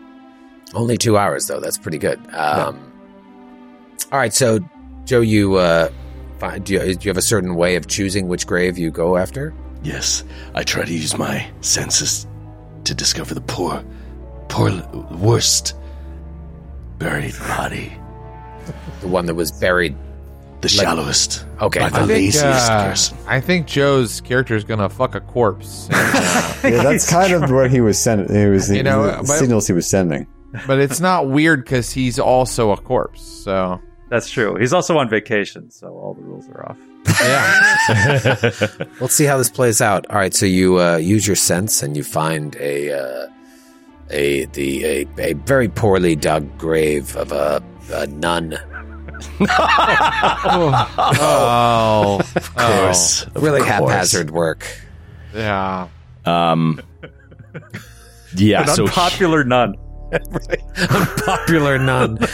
[0.75, 1.61] Only two hours though.
[1.61, 2.19] That's pretty good.
[2.35, 2.92] Um,
[4.12, 4.59] All right, so
[5.05, 5.90] Joe, you uh,
[6.38, 9.16] fi- do, you do you have a certain way of choosing which grave you go
[9.16, 9.55] after?
[9.87, 12.27] Yes, I try to use my senses
[12.85, 13.85] to discover the poor,
[14.49, 14.70] poor,
[15.12, 15.75] worst
[16.99, 17.92] buried body,
[19.01, 19.94] The one that was buried.
[20.62, 23.18] the shallowest, Okay, by I the think, laziest uh, person.
[23.29, 27.51] I think Joe's character is gonna fuck a corpse, and, uh, Yeah, that's kind of
[27.51, 28.35] what he was sending.
[28.35, 30.27] He was You know, the but- signals he was sending.
[30.66, 33.22] but it's not weird because he's also a corpse.
[33.22, 34.57] So That's true.
[34.57, 36.79] He's also on vacation, so all the rules are off.
[37.21, 37.61] Yeah,
[39.01, 40.07] Let's see how this plays out.
[40.11, 43.27] All right, so you uh, use your sense and you find a uh,
[44.11, 48.59] a the a, a very poorly dug grave of a, a nun.
[51.19, 53.71] oh, of course, of Really course.
[53.71, 54.66] haphazard work.
[55.35, 55.88] yeah.
[56.25, 56.81] Um,
[58.37, 59.77] yeah, An so unpopular nun.
[61.25, 62.19] Popular nun.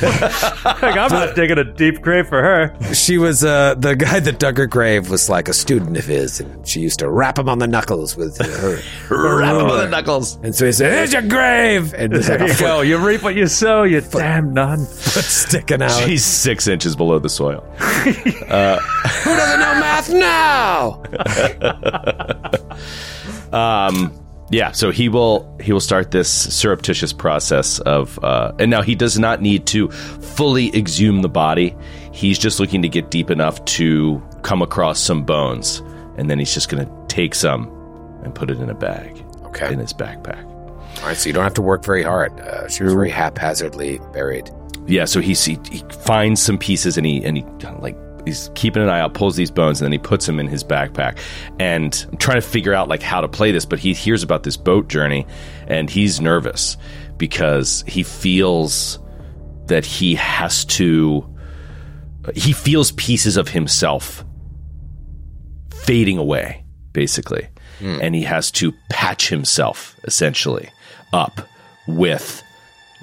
[0.82, 2.76] Like, I'm not digging a deep grave for her.
[2.94, 6.40] She was uh, the guy that dug her grave was like a student of his,
[6.40, 8.80] and she used to rap him on the knuckles with her.
[9.14, 10.36] wrap him on the knuckles.
[10.42, 12.80] And so he said, "Here's your grave," and there's like There you go.
[12.80, 14.78] You reap what you sow, you damn nun.
[14.86, 16.02] foot sticking out.
[16.04, 17.60] She's six inches below the soil.
[17.78, 21.02] Who doesn't know math now?
[23.52, 24.12] Um,
[24.52, 28.94] yeah, so he will he will start this surreptitious process of, uh, and now he
[28.94, 31.74] does not need to fully exhume the body.
[32.12, 35.82] He's just looking to get deep enough to come across some bones,
[36.16, 37.66] and then he's just going to take some
[38.22, 39.72] and put it in a bag Okay.
[39.72, 40.44] in his backpack.
[41.00, 42.38] All right, so you don't have to work very hard.
[42.40, 44.48] Uh, she was very haphazardly buried.
[44.86, 47.44] Yeah, so he he, he finds some pieces and he and he
[47.78, 50.46] like he's keeping an eye out, pulls these bones, and then he puts them in
[50.46, 51.18] his backpack.
[51.58, 54.42] And I'm trying to figure out like how to play this, but he hears about
[54.42, 55.26] this boat journey,
[55.66, 56.76] and he's nervous
[57.16, 58.98] because he feels
[59.66, 61.28] that he has to.
[62.34, 64.24] He feels pieces of himself
[65.72, 67.48] fading away, basically,
[67.80, 67.98] hmm.
[68.00, 70.70] and he has to patch himself essentially
[71.12, 71.40] up
[71.88, 72.42] with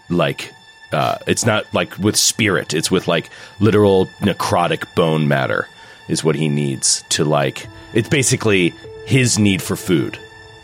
[0.10, 0.54] like
[0.92, 3.30] uh, it's not like with spirit it's with like
[3.60, 5.68] literal necrotic bone matter
[6.08, 8.74] is what he needs to like it's basically
[9.06, 10.18] his need for food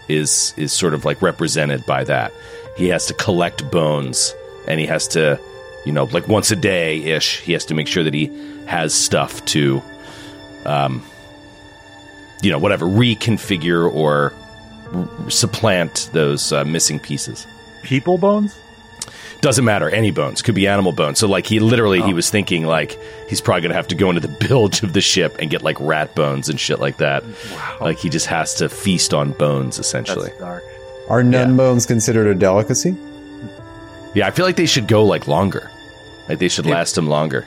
[0.08, 2.32] is is sort of like represented by that
[2.78, 4.36] he has to collect bones
[4.68, 5.40] and he has to
[5.86, 7.40] you know, like once a day ish.
[7.42, 8.32] He has to make sure that he
[8.66, 9.82] has stuff to,
[10.66, 11.04] um,
[12.42, 14.34] you know, whatever reconfigure or
[14.92, 17.48] r- supplant those uh, missing pieces.
[17.84, 18.58] People bones?
[19.46, 19.92] Doesn't matter.
[19.92, 21.20] Any bones could be animal bones.
[21.20, 22.16] So like he literally he oh.
[22.16, 22.98] was thinking like
[23.30, 25.80] he's probably gonna have to go into the bilge of the ship and get like
[25.80, 27.24] rat bones and shit like that.
[27.80, 30.30] Like he just has to feast on bones essentially.
[30.30, 30.64] That's dark.
[31.10, 32.98] Are nun bones considered a delicacy?
[34.16, 35.70] Yeah, I feel like they should go like longer.
[36.28, 37.46] Like they should last him longer.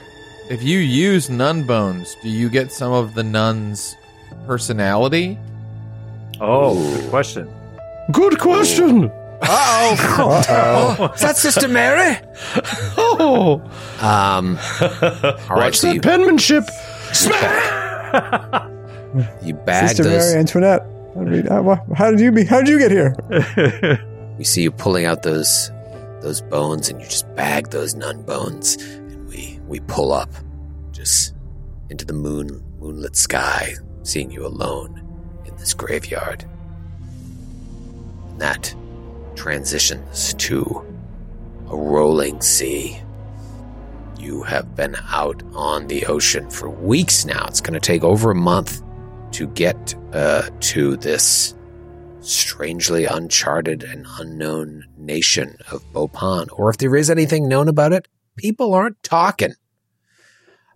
[0.49, 3.97] If you use nun bones, do you get some of the nun's
[4.45, 5.37] personality?
[6.39, 7.53] Oh, good question.
[8.13, 9.11] Good question.
[9.41, 11.11] Uh-oh.
[11.15, 12.17] Is that Sister Mary?
[12.97, 13.61] Oh,
[14.01, 16.63] Um, all right, watch so that you, penmanship.
[19.43, 20.27] you bag Sister those.
[20.27, 20.85] Mary Antoinette.
[21.15, 22.45] I mean, how, how did you be?
[22.45, 23.15] How did you get here?
[24.37, 25.71] We see you pulling out those
[26.21, 30.29] those bones, and you just bag those nun bones, and we we pull up,
[30.91, 31.33] just
[31.89, 33.73] into the moon moonlit sky,
[34.03, 35.03] seeing you alone
[35.45, 36.45] in this graveyard.
[38.29, 38.73] And that
[39.43, 40.85] transitions to
[41.69, 43.01] a rolling sea.
[44.19, 47.45] You have been out on the ocean for weeks now.
[47.47, 48.81] It's going to take over a month
[49.31, 51.55] to get uh, to this
[52.19, 58.09] strangely uncharted and unknown nation of Bhopan, or if there is anything known about it,
[58.35, 59.53] people aren't talking.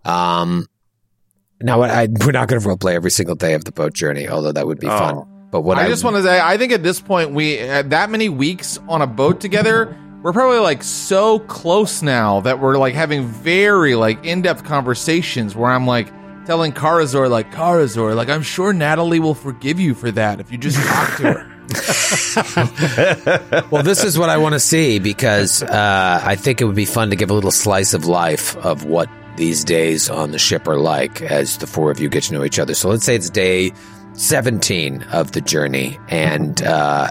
[0.06, 0.68] Um,
[1.62, 4.54] now I, we're not going to roleplay every single day of the boat journey, although
[4.54, 4.98] that would be Oh.
[4.98, 5.30] fun.
[5.54, 7.84] But what I, I just want to say, I think at this point, we uh,
[7.84, 12.80] that many weeks on a boat together, we're probably like so close now that we're
[12.80, 16.12] like having very like in depth conversations where I'm like
[16.48, 20.58] telling Karazor like Karazor, like I'm sure Natalie will forgive you for that if you
[20.58, 21.50] just talk to her.
[23.70, 26.86] well, this is what I want to see because uh, I think it would be
[26.86, 30.68] fun to give a little slice of life of what these days on the ship
[30.68, 32.74] are like as the four of you get to know each other.
[32.74, 33.72] So let's say it's day
[34.14, 37.10] 17 of the journey, and uh,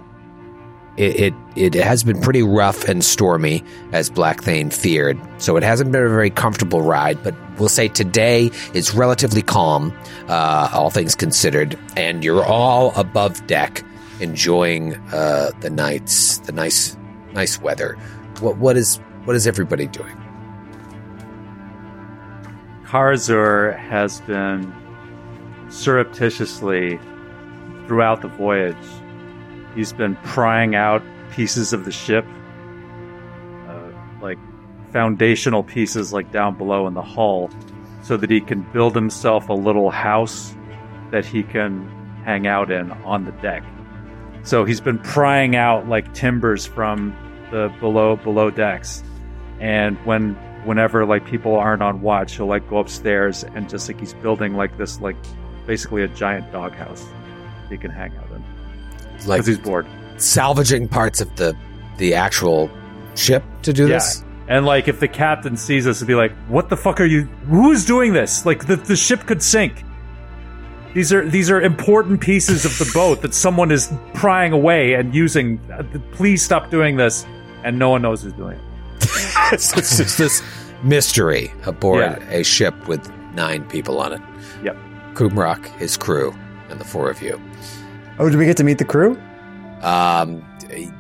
[0.97, 5.19] it, it it has been pretty rough and stormy as Black Thane feared.
[5.39, 9.93] So it hasn't been a very comfortable ride, but we'll say today is relatively calm,
[10.29, 13.85] uh, all things considered, and you're all above deck
[14.21, 16.97] enjoying uh, the nights, the nice
[17.33, 17.95] nice weather.
[18.41, 20.17] What what is what is everybody doing?
[22.85, 24.71] Karazor has been
[25.73, 26.99] surreptitiously
[27.87, 28.77] throughout the voyage.
[29.75, 32.27] He's been prying out pieces of the ship,
[33.69, 34.39] uh, like
[34.93, 37.51] foundational pieces, like down below in the hull,
[38.03, 40.55] so that he can build himself a little house
[41.11, 41.89] that he can
[42.25, 43.65] hang out in on the deck.
[44.45, 47.17] So he's been prying out like timbers from
[47.51, 49.03] the below below decks,
[49.59, 54.01] and when whenever like people aren't on watch, he'll like go upstairs and just like
[54.01, 55.17] he's building like this like
[55.67, 57.05] basically a giant doghouse
[57.69, 59.87] he can hang out in Like he's bored.
[60.17, 61.57] salvaging parts of the
[61.99, 62.71] the actual
[63.15, 63.95] ship to do Yeah.
[63.95, 64.25] this.
[64.49, 67.23] And like if the captain sees us, he'd be like, "What the fuck are you?
[67.49, 68.45] Who's doing this?
[68.45, 69.85] Like the the ship could sink."
[70.95, 75.15] These are these are important pieces of the boat that someone is prying away and
[75.15, 75.59] using.
[76.13, 77.25] Please stop doing this,
[77.65, 79.61] and no one knows who's doing it.
[79.61, 80.43] so it's just this
[80.83, 82.29] mystery aboard Yeah.
[82.31, 84.21] a ship with nine people on it.
[84.65, 84.77] Yep.
[85.15, 86.35] Kumrock, his crew,
[86.69, 87.41] and the four of you.
[88.19, 89.19] Oh, did we get to meet the crew?
[89.83, 90.45] Um,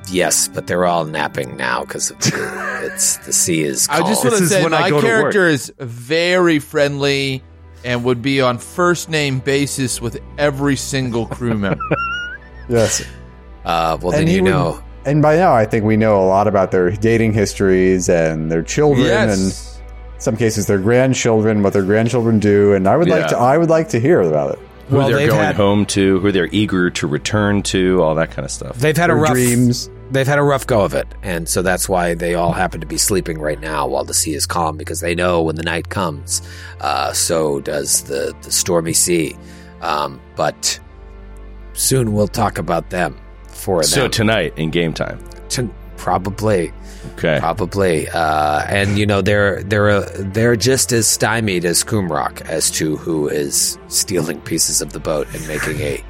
[0.08, 3.88] yes, but they're all napping now because it's the sea is.
[3.88, 5.20] I just want to say my go to work.
[5.32, 7.42] character is very friendly
[7.84, 11.84] and would be on first name basis with every single crew member.
[12.68, 13.04] Yes.
[13.64, 14.82] Uh, well, then And he you would- know.
[15.04, 18.62] And by now, I think we know a lot about their dating histories and their
[18.62, 19.66] children, and yes.
[19.66, 19.71] in
[20.22, 22.72] some cases their grandchildren, what their grandchildren do.
[22.74, 23.26] And I would like Yeah.
[23.28, 24.58] to, I would like to hear about it.
[24.88, 28.14] Who Well, they're they've going had- home to, who they're eager to return to, all
[28.16, 28.76] that kind of stuff.
[28.78, 29.88] They've had a Their rough dreams.
[30.10, 32.86] They've had a rough go of it, and so that's why they all happen to
[32.86, 35.88] be sleeping right now while the sea is calm because they know when the night
[35.88, 36.42] comes,
[36.82, 39.36] uh, so does the the stormy sea.
[39.80, 40.78] Um, but
[41.72, 43.16] soon we'll talk about them
[43.48, 44.10] for a So them.
[44.10, 45.18] tonight in game time.
[45.50, 45.70] To-
[46.02, 46.72] probably,
[47.14, 47.38] Okay.
[47.40, 52.70] probably, uh, and you know they're they're uh, they're just as stymied as Kumrock as
[52.72, 56.02] to who is stealing pieces of the boat and making a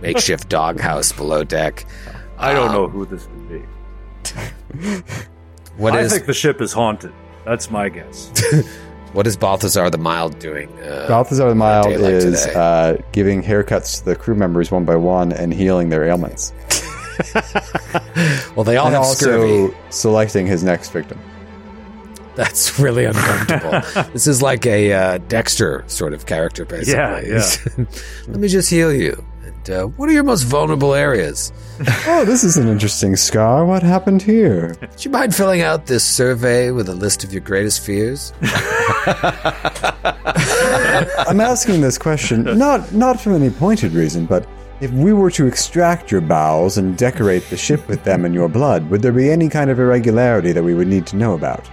[0.00, 1.86] makeshift doghouse below deck.
[2.38, 5.02] I don't Um, know who this would be.
[5.78, 7.12] What I is think the ship is haunted.
[7.46, 8.30] That's my guess.
[9.14, 10.68] what is Balthazar the Mild doing?
[10.82, 14.84] Uh, Balthazar the Mild day like is uh, giving haircuts to the crew members one
[14.84, 16.52] by one and healing their ailments,
[18.56, 19.76] well, they all and have also scurvy.
[19.90, 21.18] selecting his next victim.
[22.34, 23.70] That's really uncomfortable.
[24.12, 26.94] this is like a uh, Dexter sort of character, basically.
[26.94, 27.84] Yeah, yeah.
[28.28, 29.22] Let me just heal you.
[29.42, 31.52] And uh, what are your most vulnerable areas?
[32.06, 33.66] Oh, this is an interesting scar.
[33.66, 34.76] What happened here?
[34.80, 38.32] Would you mind filling out this survey with a list of your greatest fears?
[41.26, 44.46] I'm asking this question not not for any pointed reason, but
[44.82, 48.48] if we were to extract your bowels and decorate the ship with them in your
[48.48, 51.70] blood, would there be any kind of irregularity that we would need to know about?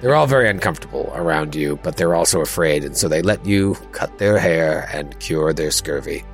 [0.00, 3.76] They're all very uncomfortable around you, but they're also afraid, and so they let you
[3.92, 6.24] cut their hair and cure their scurvy.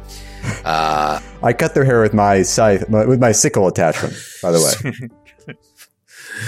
[0.64, 4.14] Uh, I cut their hair with my scythe, with my sickle attachment.
[4.40, 5.10] By the
[5.54, 5.54] way,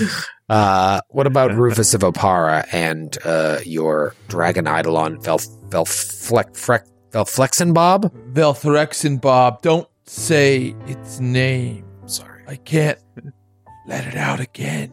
[0.48, 7.72] uh, what about Rufus of Oppara and uh, your dragon eidolon, Vel, Velfleck, Freck, Velflexen
[7.72, 8.12] Bob?
[8.32, 11.84] Velthrexen Bob, don't say its name.
[12.06, 12.42] Sorry.
[12.48, 12.98] I can't
[13.86, 14.90] let it out again.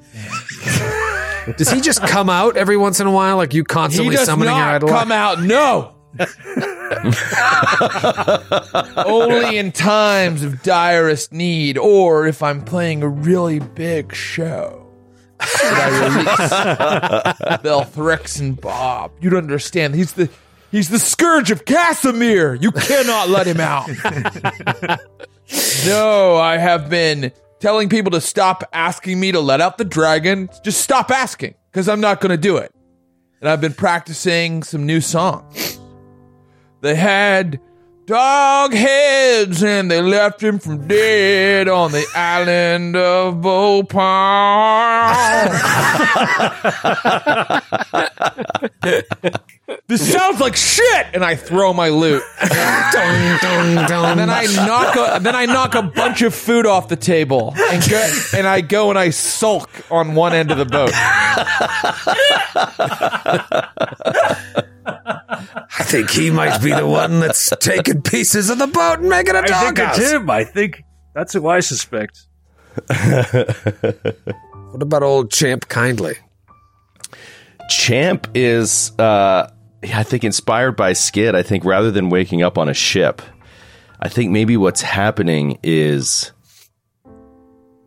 [1.58, 4.28] Does he just come out every once in a while, like you He constantly does
[4.28, 4.96] summoning not eidolon?
[4.96, 5.42] come out.
[5.42, 5.96] No.
[9.04, 14.86] Only in times of direst need, or if I'm playing a really big show.
[15.42, 16.38] Should I release
[17.64, 19.12] Belthrexen Bob?
[19.20, 19.96] You'd understand.
[19.96, 20.30] He's the
[20.72, 22.56] he's the scourge of Casimir.
[22.56, 23.88] You cannot let him out.
[25.86, 30.50] no, I have been telling people to stop asking me to let out the dragon.
[30.64, 32.74] Just stop asking, because I'm not going to do it.
[33.40, 35.80] And I've been practicing some new songs.
[36.82, 37.60] They had
[38.06, 43.92] dog heads and they left him from dead on the island of Bhopan.
[49.88, 52.24] this sounds like shit, and I throw my loot.
[52.42, 57.54] And then I knock a then I knock a bunch of food off the table
[57.58, 60.92] and go and I go and I sulk on one end of the boat.
[65.74, 69.36] I think he might be the one that's taking pieces of the boat and making
[69.36, 69.98] a I think doghouse.
[69.98, 70.30] it's him.
[70.30, 72.26] I think that's who I suspect.
[74.72, 76.16] What about old Champ Kindly?
[77.70, 79.50] Champ is, uh,
[79.84, 81.36] yeah, I think, inspired by Skid.
[81.36, 83.22] I think rather than waking up on a ship,
[84.00, 86.32] I think maybe what's happening is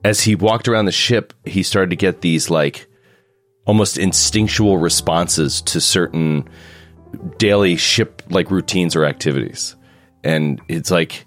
[0.05, 2.87] as he walked around the ship, he started to get these like
[3.67, 6.49] almost instinctual responses to certain
[7.39, 9.77] daily ship like routines or activities.
[10.23, 11.27] And it's like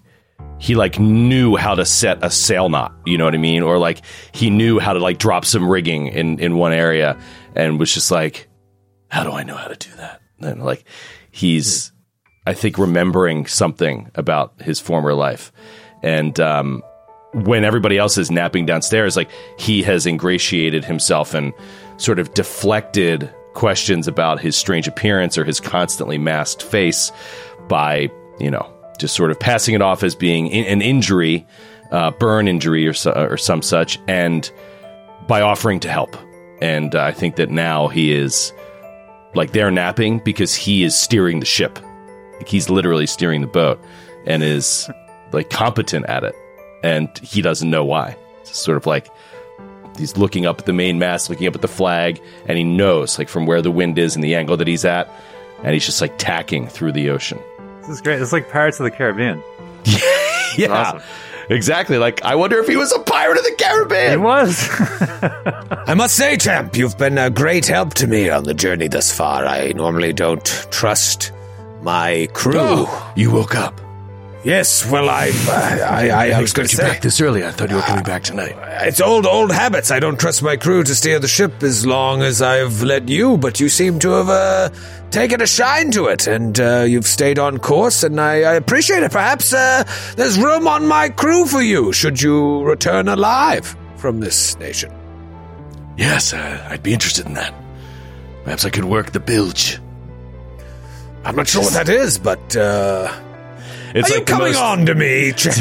[0.58, 3.62] he like knew how to set a sail knot, you know what I mean?
[3.62, 4.02] Or like
[4.32, 7.18] he knew how to like drop some rigging in in one area
[7.54, 8.48] and was just like
[9.08, 10.20] how do I know how to do that?
[10.40, 10.84] And like
[11.30, 11.92] he's
[12.46, 15.52] I think remembering something about his former life.
[16.02, 16.82] And um
[17.32, 21.52] when everybody else is napping downstairs, like he has ingratiated himself and
[21.98, 27.12] sort of deflected questions about his strange appearance or his constantly masked face
[27.68, 31.46] by, you know, just sort of passing it off as being in- an injury,
[31.90, 34.50] uh, burn injury or, or some such, and
[35.26, 36.16] by offering to help.
[36.62, 38.52] And uh, I think that now he is
[39.34, 41.78] like they're napping because he is steering the ship.
[42.36, 43.80] Like he's literally steering the boat
[44.26, 44.88] and is
[45.32, 46.34] like competent at it.
[46.82, 48.16] And he doesn't know why.
[48.42, 49.08] It's sort of like
[49.98, 53.18] he's looking up at the main mast, looking up at the flag, and he knows
[53.18, 55.08] like from where the wind is and the angle that he's at.
[55.64, 57.40] And he's just like tacking through the ocean.
[57.80, 58.22] This is great.
[58.22, 59.42] It's like Pirates of the Caribbean.
[60.56, 60.72] Yeah.
[60.72, 61.02] awesome.
[61.50, 61.98] Exactly.
[61.98, 64.10] Like, I wonder if he was a pirate of the Caribbean.
[64.10, 64.68] He was.
[65.88, 69.10] I must say, champ, you've been a great help to me on the journey thus
[69.10, 69.46] far.
[69.46, 71.32] I normally don't trust
[71.82, 72.54] my crew.
[72.56, 73.80] Oh, you woke up.
[74.44, 77.44] Yes, well, I, I, I, I was going to say, this early.
[77.44, 78.54] I thought you were coming back tonight.
[78.86, 79.90] it's old, old habits.
[79.90, 83.36] I don't trust my crew to steer the ship as long as I've let you,
[83.36, 84.70] but you seem to have uh,
[85.10, 89.02] taken a shine to it, and uh, you've stayed on course, and I, I appreciate
[89.02, 89.10] it.
[89.10, 89.82] Perhaps uh,
[90.14, 94.92] there's room on my crew for you should you return alive from this nation.
[95.96, 97.52] Yes, uh, I'd be interested in that.
[98.44, 99.80] Perhaps I could work the bilge.
[101.24, 103.12] I'm not sure what that is, but uh,
[103.94, 105.56] It's are you like the coming most, on to me, champ?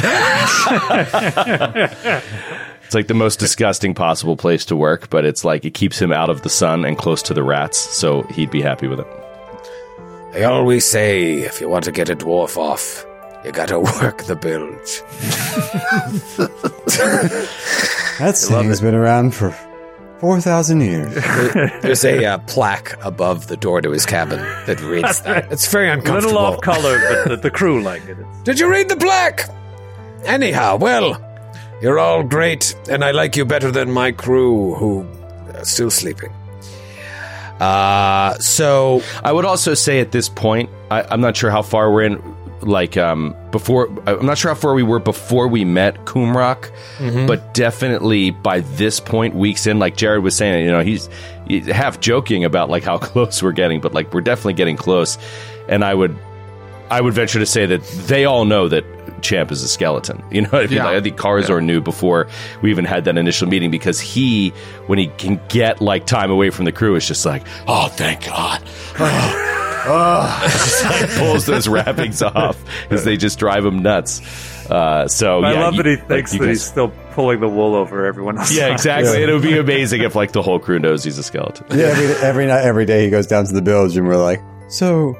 [2.87, 6.13] It's like the most disgusting possible place to work, but it's like it keeps him
[6.13, 9.07] out of the sun and close to the rats, so he'd be happy with it.
[10.31, 13.05] They always say if you want to get a dwarf off,
[13.43, 15.01] you gotta work the bilge.
[18.19, 19.53] that saying's been around for
[20.19, 21.13] four thousand years.
[21.81, 25.51] There's a uh, plaque above the door to his cabin that reads that.
[25.51, 26.37] It's very uncomfortable.
[26.37, 26.81] a uncomfortable.
[26.83, 28.11] little off color, but the, the crew like it.
[28.19, 29.49] It's- Did you read the plaque?
[30.25, 31.21] Anyhow, well,
[31.81, 35.05] you're all great, and I like you better than my crew who
[35.53, 36.31] are still sleeping.
[37.59, 41.91] Uh, so I would also say at this point, I, I'm not sure how far
[41.91, 42.35] we're in.
[42.61, 46.71] Like um, before, I'm not sure how far we were before we met Kumrock,
[47.27, 51.07] but definitely by this point, weeks in, like Jared was saying, you know, he's,
[51.47, 55.17] he's half joking about like how close we're getting, but like we're definitely getting close.
[55.69, 56.17] And I would,
[56.89, 58.85] I would venture to say that they all know that
[59.21, 60.23] Champ is a skeleton.
[60.31, 60.77] You know, what I, mean?
[60.77, 60.85] Yeah.
[60.85, 62.27] Like, I think Karzor knew before
[62.61, 64.49] we even had that initial meeting because he,
[64.87, 68.25] when he can get like time away from the crew, is just like, oh, thank
[68.25, 68.63] God.
[69.46, 69.46] just
[69.89, 72.57] like pulls those wrappings off
[72.91, 74.21] as they just drive him nuts.
[74.69, 77.47] Uh, so I love you- that he thinks you that guys- he's still pulling the
[77.47, 78.53] wool over everyone else.
[78.53, 79.23] Yeah, exactly.
[79.23, 81.65] It would be amazing if like the whole crew knows he's a skeleton.
[81.71, 84.41] Yeah, every, every night, every day he goes down to the village and we're like,
[84.69, 85.15] so,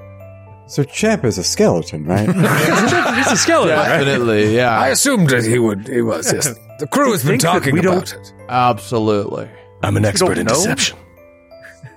[0.67, 2.27] so Champ is a skeleton, right?
[3.17, 3.87] He's a skeleton, right?
[4.03, 4.77] Definitely, yeah.
[4.77, 5.87] I assumed that he would.
[5.87, 6.31] He was.
[6.31, 6.53] Yes.
[6.79, 8.33] The crew has been talking we about don't- it.
[8.49, 9.49] Absolutely.
[9.81, 10.53] I'm an expert in know?
[10.53, 10.97] deception.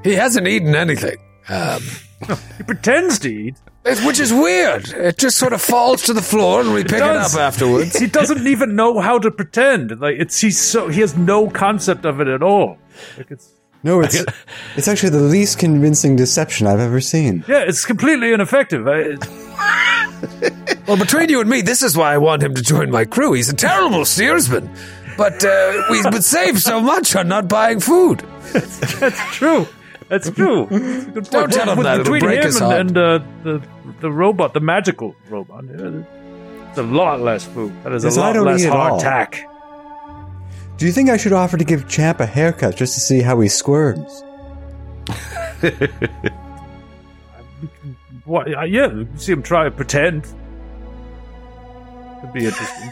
[0.05, 1.17] He hasn't eaten anything,
[1.49, 1.82] um,
[2.57, 3.57] He pretends to eat.
[3.84, 4.88] it- which is weird.
[4.90, 7.34] It just sort of falls to the floor, and we pick it, does.
[7.34, 7.99] up afterwards.
[7.99, 10.01] He doesn't even know how to pretend.
[10.01, 12.78] Like it's he's so he has no concept of it at all.
[13.18, 13.51] Like it's
[13.82, 14.22] no, it's
[14.76, 17.45] it's actually the least convincing deception I've ever seen.
[17.49, 18.86] yeah, it's completely ineffective.
[18.86, 19.16] I,
[20.86, 23.32] Well, between you and me, this is why I want him to join my crew.
[23.32, 24.70] He's a terrible steersman,
[25.16, 28.20] but uh, we would save so much on not buying food.
[28.53, 29.66] that's true.
[30.13, 30.69] That's true.
[30.71, 31.53] It's a good Don't point.
[31.53, 32.81] tell him With- that, it'll Between break him his and, heart.
[32.81, 33.63] and uh, the
[34.01, 36.03] the robot, the magical robot, yeah,
[36.69, 37.73] it's a lot less food.
[37.83, 38.89] That is Yes, a I lot don't less eat at all.
[38.91, 39.41] hard tack.
[40.77, 43.41] Do you think I should offer to give Champ a haircut just to see how
[43.41, 44.23] he squirms?
[48.25, 48.53] What?
[48.55, 50.25] Uh, yeah, see him try to pretend.
[52.21, 52.91] Could be interesting.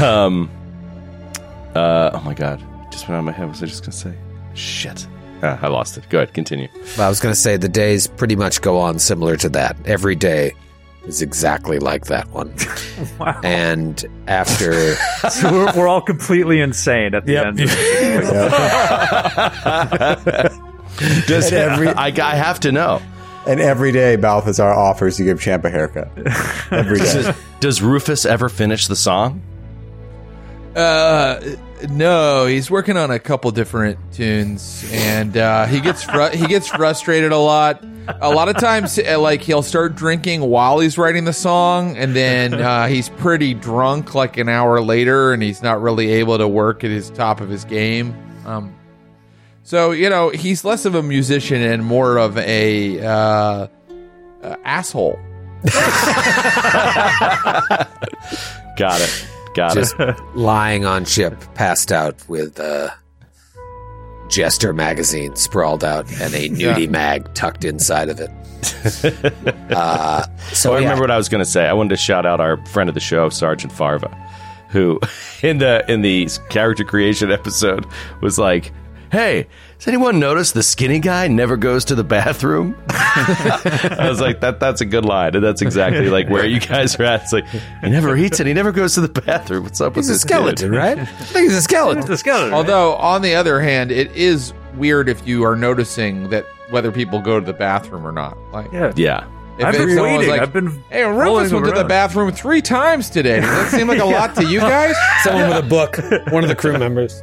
[0.00, 0.48] Um.
[1.74, 2.10] Uh.
[2.14, 2.62] Oh my god.
[2.92, 3.46] Just went out of my head.
[3.46, 4.14] What was I just gonna say?
[4.54, 5.06] Shit.
[5.44, 6.08] Ah, I lost it.
[6.08, 6.32] Go ahead.
[6.34, 6.68] Continue.
[6.98, 9.76] I was going to say the days pretty much go on similar to that.
[9.84, 10.54] Every day
[11.06, 12.54] is exactly like that one.
[13.18, 13.38] Wow.
[13.44, 14.94] And after
[15.30, 17.46] So we're, we're all completely insane at the Yep.
[17.46, 17.58] end.
[21.26, 23.02] Does And every- I, I have to know.
[23.46, 26.08] And every day Balthazar offers to give Champ a haircut.
[26.70, 27.04] Every day.
[27.22, 29.42] Does, does Rufus ever finish the song?
[30.74, 31.40] Uh,
[31.90, 36.68] no, he's working on a couple different tunes, and uh, he gets fru- he gets
[36.68, 37.84] frustrated a lot.
[38.20, 42.14] A lot of times, uh, like he'll start drinking while he's writing the song, and
[42.14, 46.46] then uh, he's pretty drunk like an hour later, and he's not really able to
[46.46, 48.14] work at his top of his game.
[48.46, 48.74] Um,
[49.62, 53.68] so you know, he's less of a musician and more of a uh,
[54.64, 55.18] asshole.
[58.76, 59.28] Got it.
[59.54, 60.16] Got just it.
[60.34, 62.90] lying on ship, passed out with uh,
[64.28, 66.90] Jester magazine sprawled out and a nudie Yeah.
[66.90, 68.30] mag tucked inside of it.
[69.72, 70.84] uh, so So I yeah.
[70.84, 71.66] remember what I was going to say.
[71.66, 74.08] I wanted to shout out our friend of the show, Sergeant Farva,
[74.70, 74.98] who
[75.42, 77.86] in the in the character creation episode
[78.22, 78.72] was like,
[79.12, 79.46] "Hey,
[79.84, 84.60] has anyone noticed the skinny guy never goes to the bathroom?" I was like, "That
[84.60, 87.46] that's a good line, and that's exactly like where you guys are at." It's like
[87.48, 89.64] he never eats and he never goes to the bathroom.
[89.64, 90.78] What's up He's with a this skeleton, dude?
[90.78, 90.98] right?
[91.00, 92.02] I think he's a skeleton.
[92.02, 92.50] It's a skeleton.
[92.50, 92.56] right?
[92.56, 97.20] Although, on the other hand, it is weird if you are noticing that whether people
[97.20, 98.36] go to the bathroom or not.
[98.52, 98.92] Like, yeah.
[98.96, 99.26] Yeah.
[99.58, 100.28] if I've been waiting.
[100.28, 103.40] like, I've been Hey, following Rufus them went to the bathroom three times today.
[103.40, 104.96] Does that seem like a lot to you guys?
[105.22, 105.98] Someone with a book,
[106.32, 107.22] one of the crew members.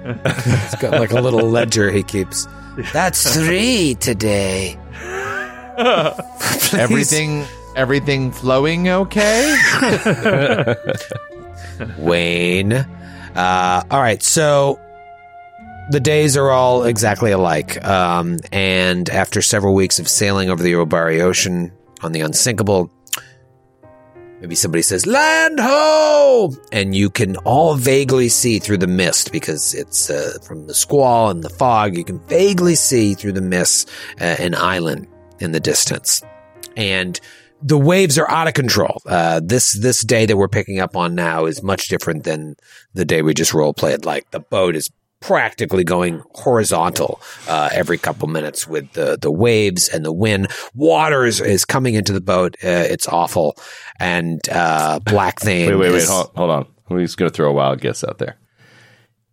[0.44, 2.46] He's got like a little ledger he keeps.
[2.92, 4.78] That's three today.
[6.72, 7.44] Everything,
[7.74, 9.56] everything flowing okay?
[11.98, 12.72] Wayne.
[12.72, 14.78] Uh, all right, so
[15.90, 17.82] the days are all exactly alike.
[17.84, 21.72] Um, and after several weeks of sailing over the Obari Ocean
[22.02, 22.90] on the Unsinkable,
[24.40, 26.54] maybe somebody says, Land ho!
[26.72, 31.30] And you can all vaguely see through the mist because it's uh, from the squall
[31.30, 31.96] and the fog.
[31.96, 33.88] You can vaguely see through the mist
[34.20, 35.06] uh, an island
[35.38, 36.22] in the distance.
[36.76, 37.18] And
[37.62, 39.02] the waves are out of control.
[39.04, 42.56] Uh, this this day that we're picking up on now is much different than
[42.94, 44.04] the day we just role played.
[44.04, 49.88] Like the boat is practically going horizontal uh, every couple minutes with the the waves
[49.88, 50.48] and the wind.
[50.74, 52.56] Water is, is coming into the boat.
[52.64, 53.56] Uh, it's awful.
[53.98, 55.68] And uh, Black Thane.
[55.68, 55.96] Wait, wait, wait.
[55.98, 56.66] is- Hold, hold on.
[56.88, 58.36] I'm just going to throw a wild guess out there.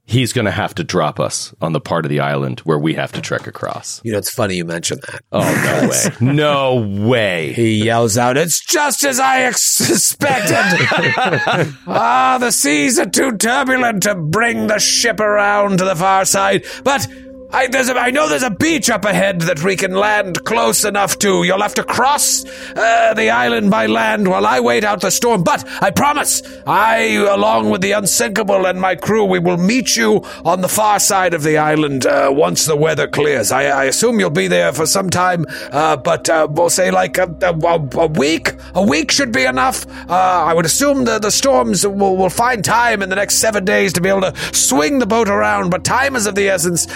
[0.10, 2.94] He's going to have to drop us on the part of the island where we
[2.94, 4.00] have to trek across.
[4.06, 5.22] You know, it's funny you mention that.
[5.34, 5.90] Oh, no
[6.26, 6.34] way.
[6.34, 7.52] No way.
[7.52, 10.56] He yells out, It's just as I ex- suspected!
[11.88, 16.66] ah, the seas are too turbulent to bring the ship around to the far side,
[16.86, 17.06] but
[17.50, 20.84] I, there's a, I know there's a beach up ahead that we can land close
[20.84, 21.44] enough to.
[21.44, 22.44] You'll have to cross
[22.76, 25.44] uh, the island by land while I wait out the storm.
[25.44, 30.24] But I promise, I, along with the Unsinkable and my crew, we will meet you
[30.44, 33.52] on the far side of the island uh, once the weather clears.
[33.52, 37.18] I, I assume you'll be there for some time, uh, but uh, we'll say like
[37.18, 38.52] a, a, a week.
[38.76, 39.88] A week should be enough.
[40.10, 43.64] Uh, I would assume the, the storms will, will find time in the next seven
[43.64, 46.88] days to be able to swing the boat around, but time is of the essence.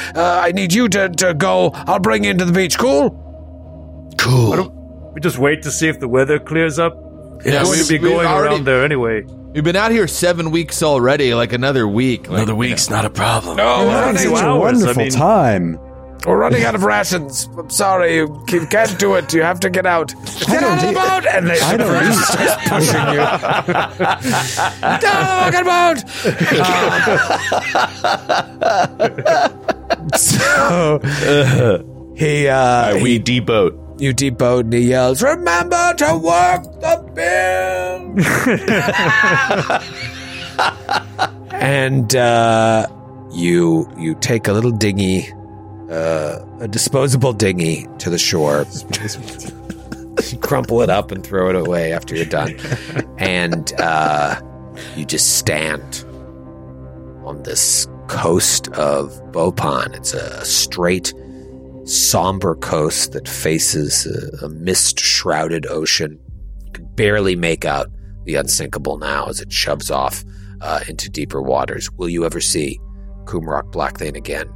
[0.41, 1.69] I need you to, to go.
[1.73, 2.77] I'll bring you into the beach.
[2.77, 3.11] Cool?
[4.17, 5.11] Cool.
[5.13, 6.95] We just wait to see if the weather clears up.
[6.95, 9.23] We're Yeah, going we- to be we've going already- around there anyway.
[9.53, 11.33] We've been out here seven weeks already.
[11.33, 12.21] Like another week.
[12.29, 13.57] Like, Another week's not a problem.
[13.57, 15.79] No, We're we're having running, such a hours, I wonderful mean- time.
[16.26, 17.49] We're running out of rations.
[17.57, 18.15] I'm sorry.
[18.15, 19.34] You you can't do it.
[19.34, 20.13] You have to get out.
[20.47, 21.26] Get out of the eat- boat!
[21.34, 22.13] And they I don't eat.
[22.13, 23.24] starts pushing you.
[25.01, 25.97] Get out of the fucking boat!
[30.15, 31.80] so
[32.15, 33.74] he uh, we deboat.
[33.99, 38.19] you deboat and he yells, "Remember to work the bin."
[41.61, 42.88] and uh,
[43.32, 45.32] you you take a little dinghy,
[45.91, 48.65] uh, a disposable dinghy, to the shore.
[50.41, 52.55] Crumple it up and throw it away after you're done,
[53.17, 54.39] and uh,
[54.95, 56.05] you just stand
[57.25, 59.95] on this coast of Bhopan.
[59.95, 61.13] It's a straight
[61.85, 66.19] somber coast that faces a, a mist shrouded ocean.
[66.65, 67.87] You can barely make out
[68.25, 70.23] the unsinkable now as it shoves off
[70.61, 71.91] uh, into deeper waters.
[71.93, 72.79] Will you ever see
[73.25, 74.49] Kumrock Blackthane again?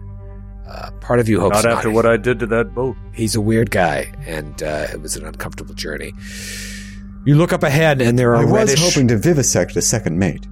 [0.67, 2.95] Uh, part of you hopes Not after what I did to that boat.
[3.13, 6.13] He's a weird guy, and uh, it was an uncomfortable journey.
[7.25, 8.79] You look up ahead, and there are I was reddish.
[8.81, 10.45] hoping to vivisect a second mate.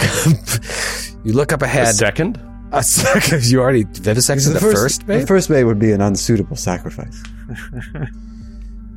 [1.24, 1.94] you look up A ahead.
[1.94, 2.40] second?
[2.72, 3.44] A second.
[3.50, 5.28] You already vivisected the, first, the mate?
[5.28, 7.22] first mate would be an unsuitable sacrifice.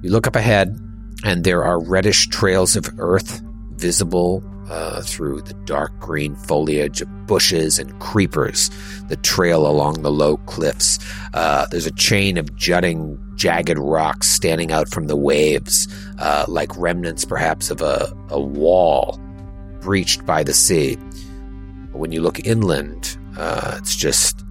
[0.02, 0.80] You look up ahead,
[1.24, 3.42] and there are reddish trails of earth
[3.76, 8.70] visible uh, through the dark green foliage of bushes and creepers
[9.07, 10.99] that trail along the low cliffs.
[11.34, 15.88] Uh, there's a chain of jutting, jagged rocks standing out from the waves,
[16.20, 19.20] uh, like remnants perhaps of a, a wall
[19.80, 20.97] breached by the sea.
[21.91, 24.43] But when you look inland, uh, it's just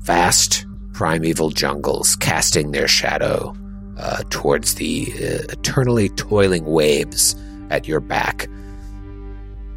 [0.00, 3.54] vast primeval jungles casting their shadow
[3.98, 7.34] uh, towards the uh, eternally toiling waves
[7.70, 8.48] at your back.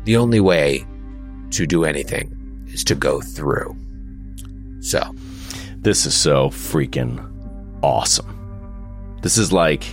[0.05, 0.85] The only way
[1.51, 3.75] to do anything is to go through.
[4.81, 5.01] So,
[5.81, 7.25] This is so freaking
[7.81, 8.35] awesome.
[9.21, 9.85] This is like.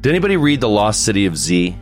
[0.00, 1.76] Did anybody read The Lost City of Z?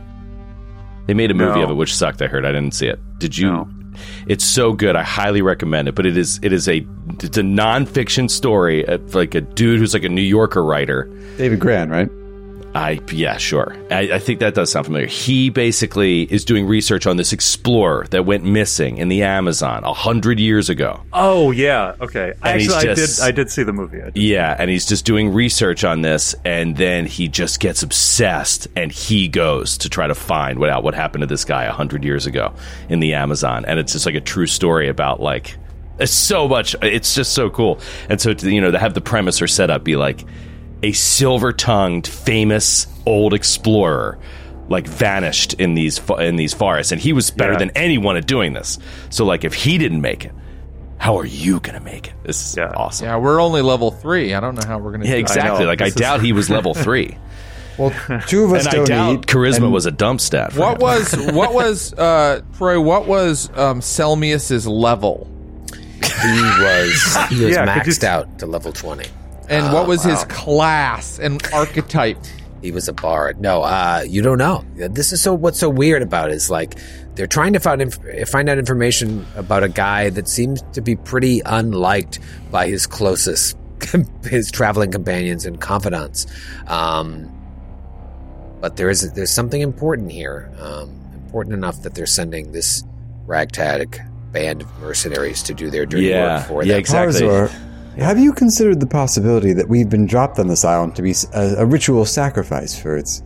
[1.05, 1.65] They made a movie No.
[1.65, 2.21] of it, which sucked.
[2.21, 2.45] I heard.
[2.45, 2.99] I didn't see it.
[3.19, 3.51] Did you?
[3.51, 3.69] No.
[4.27, 4.95] It's so good.
[4.95, 5.95] I highly recommend it.
[5.95, 6.85] But it is it is a
[7.21, 11.05] it's a nonfiction story of like a dude who's like a New Yorker writer
[11.37, 12.09] David Grann, right?
[12.75, 13.75] I yeah, sure.
[13.89, 15.07] I, I think that does sound familiar.
[15.07, 19.93] He basically is doing research on this explorer that went missing in the Amazon a
[19.93, 21.01] hundred years ago.
[21.13, 22.33] Oh yeah, okay.
[22.43, 23.09] And Actually, I did.
[23.21, 23.99] I did see the movie.
[24.13, 28.91] Yeah, and he's just doing research on this, and then he just gets obsessed, and
[28.91, 32.03] he goes to try to find what out what happened to this guy a hundred
[32.03, 32.53] years ago
[32.89, 35.57] in the Amazon, and it's just like a true story about like
[35.99, 36.75] it's so much.
[36.81, 39.83] It's just so cool, and so to, you know to have the premise or setup
[39.83, 40.23] be like
[40.83, 44.17] a silver tongued famous old explorer
[44.69, 47.59] like vanished in these in these forests, and he was better Yeah.
[47.59, 48.77] than anyone at doing this.
[49.09, 50.31] So like if he didn't make it.
[50.99, 52.13] How are you gonna make it?
[52.23, 52.71] This is Yeah.
[52.75, 53.05] awesome.
[53.05, 54.33] Yeah, we're only level three.
[54.33, 55.05] I don't know how we're gonna.
[55.05, 55.59] Yeah, do exactly.
[55.63, 55.67] know.
[55.67, 57.15] Like I This is- doubt he was level three,
[57.77, 57.93] Well,
[58.27, 59.21] two of us and I don't doubt eat.
[59.27, 60.53] charisma and- was a dump stat.
[60.53, 60.81] For What him.
[60.81, 62.79] was what was uh Troy?
[62.81, 65.27] What was um Selmius's level,
[66.01, 69.05] he was he was Yeah, could you- maxed out to level 20.
[69.49, 72.17] And what was his class and archetype?
[72.59, 73.39] He was a bard.
[73.39, 74.65] No, uh, you don't know.
[74.75, 75.35] This is so.
[75.35, 76.73] What's so weird about it is like
[77.13, 80.95] they're trying to find inf- find out information about a guy that seems to be
[80.95, 82.17] pretty unliked
[82.49, 83.55] by his closest,
[84.23, 86.25] his traveling companions and confidants.
[86.65, 87.31] Um,
[88.59, 92.83] but there is there's something important here, um, important enough that they're sending this
[93.27, 96.79] ragtag band of mercenaries to do their dirty Yeah, work for yeah, them.
[96.79, 97.21] exactly.
[97.21, 97.51] Harzor,
[97.97, 101.65] have you considered the possibility that we've been dropped on this island to be a
[101.65, 103.23] ritual sacrifice for its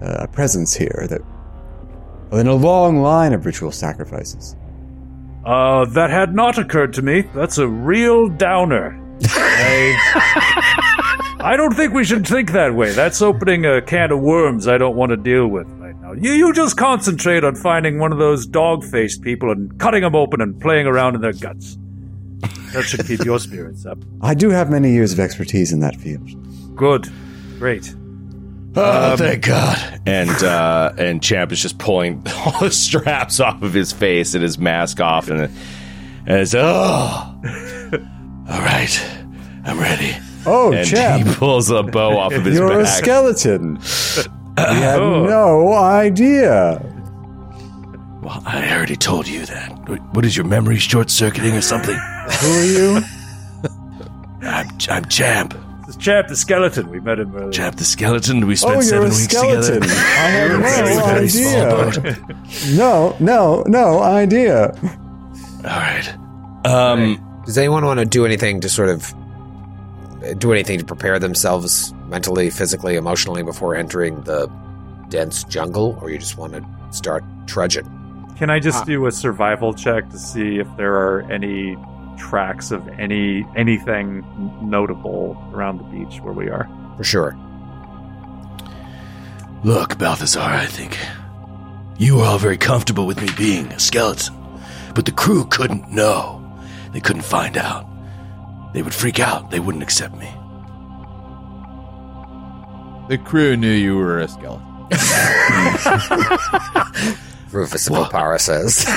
[0.00, 1.06] uh, presence here?
[1.08, 1.20] That
[2.32, 4.56] in a long line of ritual sacrifices.
[5.44, 7.22] Uh, that had not occurred to me.
[7.34, 8.98] That's a real downer.
[9.24, 9.96] I,
[11.40, 12.92] I don't think we should think that way.
[12.92, 16.12] That's opening a can of worms I don't want to deal with right now.
[16.12, 20.14] You, you just concentrate on finding one of those dog faced people and cutting them
[20.14, 21.76] open and playing around in their guts.
[22.72, 23.98] That should keep your spirits up.
[24.22, 26.28] I do have many years of expertise in that field.
[26.76, 27.08] Good.
[27.58, 27.94] Great.
[28.74, 30.00] Oh, thank God!
[30.06, 34.42] And uh, and Champ is just pulling all the straps off of his face and
[34.42, 36.60] his mask off, and and it's oh,
[38.48, 39.06] all right,
[39.64, 40.16] I'm ready.
[40.46, 43.74] Oh, And Champ, he pulls a bow off of his you're a skeleton.
[43.74, 46.80] we had no idea.
[48.22, 49.68] well, I already told you that.
[50.14, 51.98] What is your memory short circuiting or something?
[52.40, 53.00] Who are you?
[54.42, 55.54] I'm I'm Champ,
[55.86, 56.88] This is Champ the skeleton.
[56.90, 57.50] We met him earlier.
[57.52, 58.46] Champ the skeleton.
[58.46, 59.82] We spent Oh, seven weeks skeleton.
[59.82, 59.94] together.
[59.94, 62.12] I had You're a very, no very small idea.
[62.16, 62.76] boat.
[62.76, 64.66] No, no, no idea.
[65.58, 66.16] All right.
[66.64, 67.28] Um.
[67.44, 69.12] Does anyone want to do anything to sort of
[70.38, 74.46] do anything to prepare themselves mentally, physically, emotionally before entering the
[75.08, 77.84] dense jungle, or you just want to start trudging?
[78.38, 81.76] Can I just do a survival check to see if there are any
[82.22, 84.24] tracks of any anything
[84.62, 86.68] notable around the beach where we are?
[86.96, 87.36] For sure.
[89.64, 90.98] Look, Balthazar, I think
[91.98, 94.34] you were all very comfortable with me being a skeleton,
[94.94, 96.38] but the crew couldn't know.
[96.92, 97.86] They couldn't find out.
[98.72, 99.50] They would freak out.
[99.50, 100.30] They wouldn't accept me.
[103.08, 104.68] The crew knew you were a skeleton.
[107.52, 108.84] Rufus of Oppara says.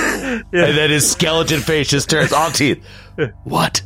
[0.52, 2.84] And then his skeleton face just turns all teeth.
[3.44, 3.82] What?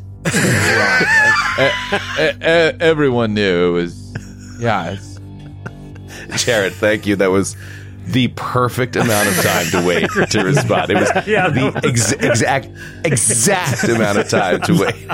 [2.80, 4.60] Everyone knew it was.
[4.62, 7.16] Yeah, it's, Jared, thank you.
[7.16, 7.56] That was
[8.06, 10.90] the perfect amount of time to wait to respond.
[10.92, 12.70] It was Yeah, the was- ex- exact
[13.06, 15.08] exact amount of time to wait.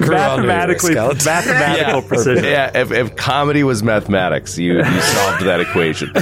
[0.00, 1.24] mathematically, skeleton.
[1.24, 2.44] mathematical precision.
[2.44, 6.12] Yeah, if, if comedy was mathematics, you, you solved that equation.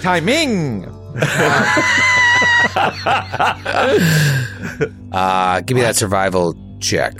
[0.00, 0.86] timing.
[5.12, 7.14] Uh, give me that survival check.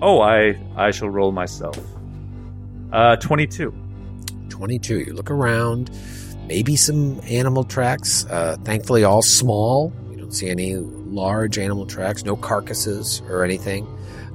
[0.00, 1.78] Oh, I I shall roll myself.
[2.92, 3.74] Uh, twenty-two.
[4.48, 4.98] 22.
[5.00, 5.90] You look around,
[6.46, 8.24] maybe some animal tracks.
[8.26, 9.92] Uh, thankfully, all small.
[10.10, 13.86] You don't see any large animal tracks, no carcasses or anything.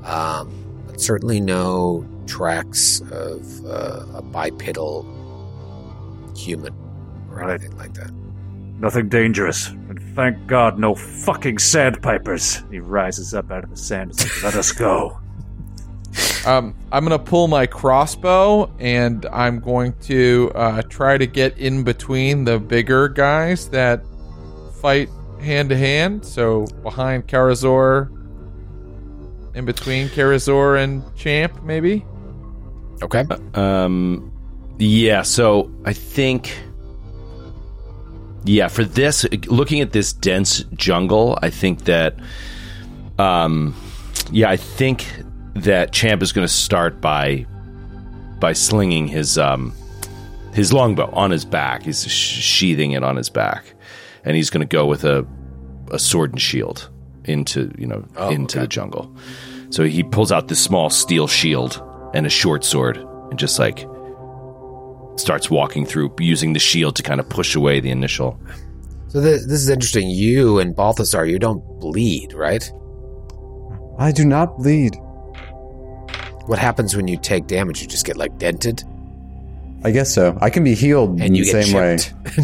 [0.03, 0.51] Um,
[0.87, 5.03] but certainly no tracks of uh, a bipedal
[6.35, 6.73] human
[7.31, 7.49] or Right.
[7.61, 8.11] anything like that.
[8.79, 12.63] Nothing dangerous, and thank God, no fucking sandpipers.
[12.69, 15.19] He rises up out of the sand and says, "Let us go."
[16.45, 21.83] Um, I'm gonna pull my crossbow and I'm going to uh, try to get in
[21.83, 24.01] between the bigger guys that
[24.79, 25.09] fight
[25.41, 26.25] hand to hand.
[26.25, 28.09] So behind Karazor,
[29.55, 32.05] in between Karazor and Champ, maybe.
[33.01, 33.25] Okay.
[33.53, 34.31] Um,
[34.77, 35.21] yeah.
[35.23, 36.57] So I think,
[38.47, 42.15] yeah, for this, looking at this dense jungle, I think that,
[43.19, 43.75] um,
[44.31, 45.05] yeah, I think
[45.55, 47.45] that Champ is going to start by
[48.39, 49.73] by slinging his um
[50.53, 51.83] his longbow on his back.
[51.83, 53.73] He's sheathing it on his back,
[54.23, 55.25] and he's going to go with a
[55.91, 56.89] a sword and shield
[57.25, 59.13] into you know into the jungle.
[59.69, 61.81] So he pulls out this small steel shield
[62.13, 63.85] and a short sword, and just like
[65.17, 68.39] starts walking through, using the shield to kind of push away the initial.
[69.07, 70.09] So this, this is interesting.
[70.09, 72.71] You and Balthazar, you don't bleed, right?
[73.97, 74.95] I do not bleed.
[76.45, 77.81] What happens when you take damage?
[77.81, 78.83] You just get like dented
[79.83, 80.37] I guess so.
[80.41, 81.97] I can be healed and you the get same way.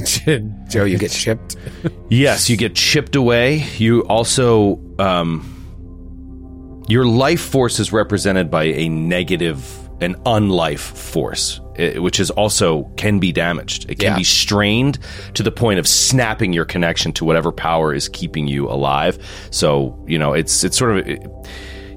[0.06, 0.48] chipped.
[0.72, 1.56] Joe, you get chipped.
[2.10, 3.66] Yes, you get chipped away.
[3.78, 9.68] You also, um, your life force is represented by a negative,
[10.00, 11.60] an unlife force,
[11.98, 13.90] which is also can be damaged.
[13.90, 14.18] It can Yeah.
[14.18, 15.00] be strained
[15.34, 19.18] to the point of snapping your connection to whatever power is keeping you alive.
[19.52, 21.08] So you know, it's it's sort of.
[21.08, 21.18] eh,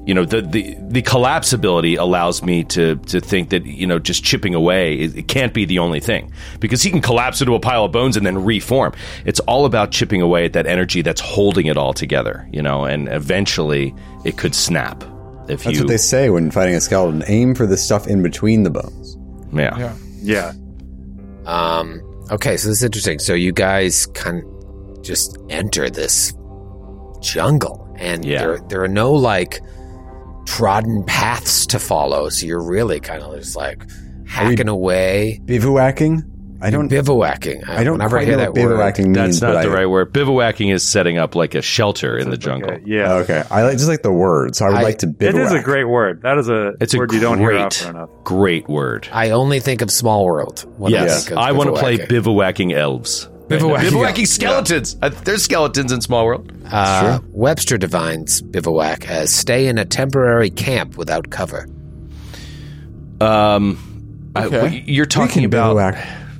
[0.06, 4.22] you know the, the the collapsibility allows me to to think that you know just
[4.22, 7.58] chipping away it, it can't be the only thing because he can collapse into a
[7.58, 8.92] pile of bones and then reform
[9.24, 12.84] it's all about chipping away at that energy that's holding it all together you know
[12.84, 13.92] and eventually
[14.24, 15.02] it could snap
[15.48, 17.24] if That's you what they say when fighting a skeleton.
[17.26, 19.15] Aim for the stuff in between the bones.
[19.58, 19.94] Yeah.
[20.22, 20.52] Yeah.
[21.46, 23.18] Um, okay, so this is interesting.
[23.18, 26.32] So you guys kind of just enter this
[27.20, 28.38] jungle, and Yeah.
[28.40, 29.60] there there are no like
[30.46, 32.28] trodden paths to follow.
[32.28, 33.84] So you're really kind of just like
[34.26, 36.22] hacking away, Bivouacking?
[36.60, 36.88] I don't.
[36.88, 37.68] bivouacking.
[37.68, 39.16] I don't Whenever I quite hear know that what word, bivouacking means.
[39.16, 42.36] that's not the I, right word bivouacking is setting up like a shelter in the
[42.38, 43.12] jungle Okay, yeah.
[43.14, 45.46] Okay, I like just like the word, so I would I- like to It bivouac.
[45.46, 46.22] is a great word.
[46.22, 48.10] That is a it's a word you don't hear great often enough.
[48.24, 50.64] great word I only think of Small World.
[50.78, 52.08] When I yes think of i want to play bivouacking.
[52.08, 53.90] bivouacking elves Bivouacking.
[53.90, 54.96] Bivouacking skeletons.
[55.00, 56.50] Uh, there's skeletons in Small World.
[56.68, 61.68] Uh, Webster defines bivouac as stay in a temporary camp without cover.
[63.20, 63.78] Um,
[64.34, 64.56] I- Okay.
[64.60, 65.76] w- you're talking about.
[65.76, 65.96] bivouac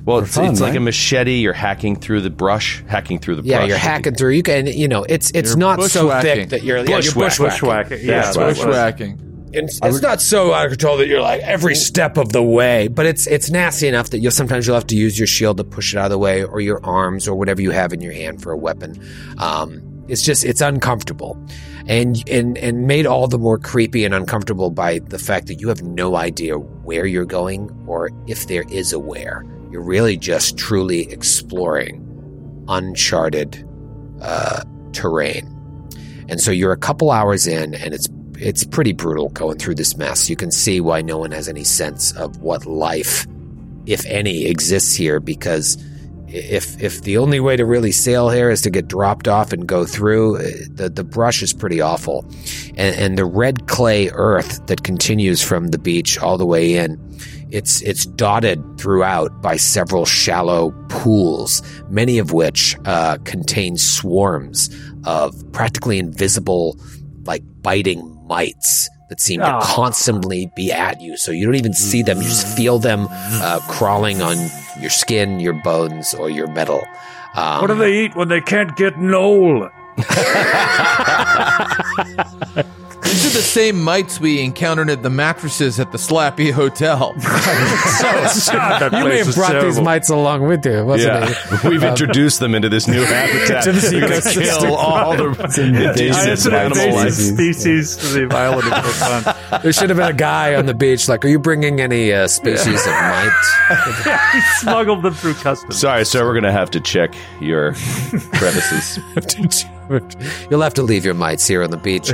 [0.06, 1.40] Well, it's, fun, it's like a machete.
[1.40, 3.68] You're hacking through the brush, hacking through the Yeah, brush.
[3.68, 4.30] you're hacking through.
[4.30, 7.32] You can, you know, it's it's You're not so thick that you're yeah, you're Bushwhack.
[7.36, 7.50] bushwhacking.
[7.50, 7.90] Bushwhack.
[7.90, 8.66] Yeah, That's that's what.
[8.68, 9.22] Bushwhacking.
[9.52, 12.88] It's, it's not so out of control that you're like every step of the way,
[12.88, 15.64] but it's it's nasty enough that you'll sometimes you'll have to use your shield to
[15.64, 18.12] push it out of the way, or your arms, or whatever you have in your
[18.12, 19.00] hand for a weapon.
[19.38, 21.36] Um, it's just it's uncomfortable,
[21.86, 25.68] and and and made all the more creepy and uncomfortable by the fact that you
[25.68, 29.44] have no idea where you're going or if there is a where.
[29.76, 33.62] You're really just truly exploring uncharted
[34.22, 34.62] uh,
[34.92, 35.46] terrain.
[36.30, 38.08] And so you're a couple hours in, and it's
[38.38, 40.30] it's pretty brutal going through this mess.
[40.30, 43.26] You can see why no one has any sense of what life,
[43.84, 45.20] if any, exists here.
[45.20, 45.76] Because
[46.28, 49.66] if if the only way to really sail here is to get dropped off and
[49.66, 52.24] go through, eh, the the brush is pretty awful,
[52.76, 57.00] and, and the red clay earth that continues from the beach all the way in.
[57.50, 64.68] It's it's dotted throughout by several shallow pools, many of which uh, contain swarms
[65.04, 66.76] of practically invisible,
[67.24, 69.60] like biting mites that seem to Ah.
[69.60, 71.16] constantly be at you.
[71.16, 74.36] So you don't even see them; you just feel them uh, crawling on
[74.80, 76.82] your skin, your bones, or your metal.
[77.34, 79.70] Um, What do they eat when they can't get Noel?
[83.06, 87.12] These are the same mites we encountered at the mattresses at the Slappy Hotel.
[87.16, 91.36] that you may have is brought these mites along with you, wasn't it?
[91.52, 93.62] Yeah, we've introduced them into this new habitat.
[93.64, 94.60] To this We're gonna ecosystem.
[94.60, 97.54] kill all the invasive indigenous It's an animal invasive life.
[97.54, 99.62] species to the island of Bhopan.
[99.62, 102.26] There should have been a guy on the beach like, "Are you bringing any uh,
[102.26, 103.56] species of mites?"
[104.04, 105.78] Yeah, he smuggled them through customs.
[105.78, 106.24] Sorry, sir.
[106.24, 107.72] We're gonna have to check your
[108.34, 108.98] crevices.
[110.50, 112.10] You'll have to leave your mites here on the beach.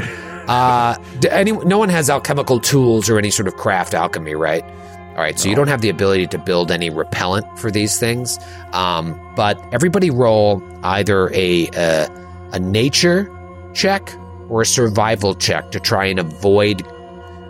[0.49, 4.64] Uh, do any, no one has alchemical tools or any sort of craft alchemy, right?
[5.12, 8.38] All right, so you don't have the ability to build any repellent for these things.
[8.72, 12.09] Um, but everybody roll either a, a
[12.53, 13.30] a nature
[13.74, 14.14] check
[14.49, 16.86] or a survival check to try and avoid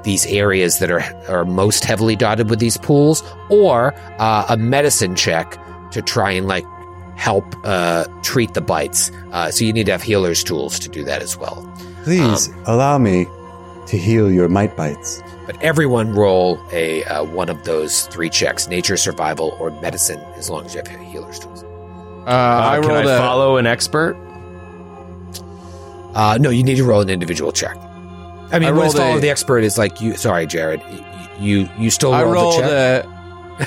[0.03, 5.15] these areas that are are most heavily dotted with these pools, or uh, a medicine
[5.15, 5.57] check
[5.93, 6.65] to try and like
[7.15, 9.13] help uh, treat the bites.
[9.31, 11.63] Uh, so you need to have healer's tools to do that as well.
[12.05, 13.27] Please allow me
[13.87, 15.23] to heal your mite bites.
[15.47, 20.49] But everyone roll a uh, one of those three checks: nature, survival, or medicine, as
[20.51, 21.63] long as you have healer's tools.
[21.63, 23.19] Uh, I Uh, can I a.
[23.19, 24.17] follow an expert?
[26.15, 27.77] Uh, no, you need to roll an individual check.
[28.53, 30.15] I mean, I what is rolled follow a- the expert is like you.
[30.17, 30.81] Sorry, Jared.
[31.41, 33.07] You you still I rolled, rolled the
[33.59, 33.67] check.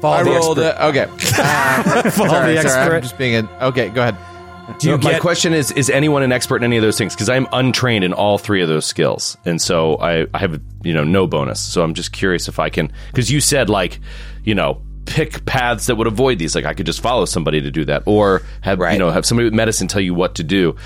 [0.00, 0.82] Follow I the rolled expert.
[0.82, 0.86] a.
[0.88, 1.06] Okay.
[1.38, 3.00] Uh, Follow sorry, the sorry, I'm expert.
[3.02, 3.66] just being a.
[3.68, 4.16] Okay, go ahead.
[4.78, 7.14] Do you No, my question is: Is anyone an expert in any of those things?
[7.14, 10.92] Because I'm untrained in all three of those skills, and so I, I have you
[10.92, 11.60] know no bonus.
[11.60, 12.92] So I'm just curious if I can.
[13.08, 14.00] Because you said like,
[14.44, 16.54] you know, pick paths that would avoid these.
[16.54, 19.44] Like I could just follow somebody to do that, or have you know have somebody
[19.44, 20.76] with medicine tell you what to do.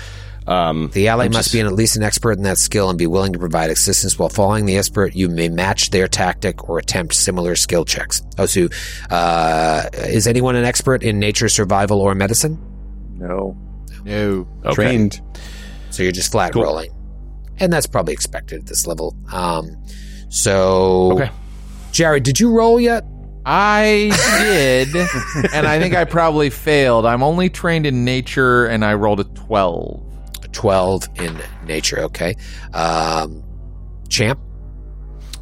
[0.47, 2.97] Um, The ally I'm must be an, at least an expert in that skill and
[2.97, 5.15] be willing to provide assistance while following the expert.
[5.15, 8.23] You may match their tactic or attempt similar skill checks.
[8.39, 8.67] Oh, so
[9.11, 12.59] uh, is anyone an expert in nature, survival, or medicine?
[13.17, 13.55] No.
[14.03, 14.47] No.
[14.65, 14.73] okay.
[14.73, 15.21] Trained.
[15.89, 16.63] So you're just flat Cool.
[16.63, 16.91] rolling,
[17.59, 19.15] and that's probably expected at this level.
[19.31, 19.75] Um,
[20.29, 21.29] so, Okay.
[21.91, 23.03] Jared, did you roll yet?
[23.45, 24.95] I did,
[25.53, 27.05] and I think I probably failed.
[27.05, 30.07] I'm only trained in nature, and I rolled a 12.
[30.53, 31.99] Twelve in nature.
[32.01, 32.35] Okay,
[32.73, 33.41] um,
[34.09, 34.37] champ.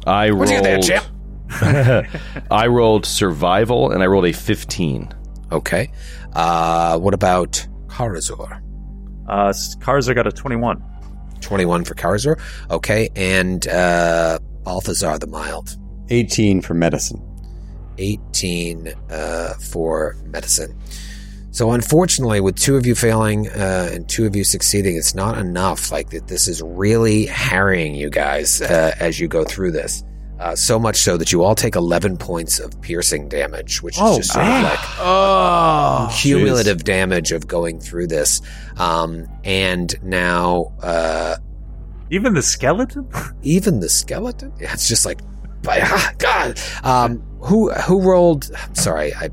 [0.06, 0.38] I rolled.
[0.38, 2.06] What'd you get there, champ?
[2.50, 5.12] I rolled survival, and I rolled a 15.
[5.52, 5.90] Okay.
[6.32, 8.62] Uh, what about Karazor?
[9.28, 10.82] Uh, Karza got a 21.
[11.40, 12.40] 21 for Karazor.
[12.70, 13.08] Okay.
[13.16, 15.76] And uh, Balthazar the Mild.
[16.08, 17.26] 18 for medicine.
[17.98, 20.76] 18 uh, for medicine.
[21.52, 25.36] So, unfortunately, with two of you failing uh, and two of you succeeding, it's not
[25.36, 25.90] enough.
[25.90, 30.04] Like, that this is really harrying you guys uh, as you go through this.
[30.40, 34.16] Uh, so much so that you all take 11 points of piercing damage, which is
[34.16, 36.08] just sort of like Oh.
[36.18, 38.40] cumulative damage of going through this.
[38.78, 41.36] Um, and now, uh,
[42.08, 43.06] Even the skeleton?
[43.42, 45.20] even the skeleton, yeah, it's just like,
[45.62, 46.58] by, ah, God.
[46.84, 48.50] Um, who who rolled?
[48.56, 49.28] I'm sorry, I.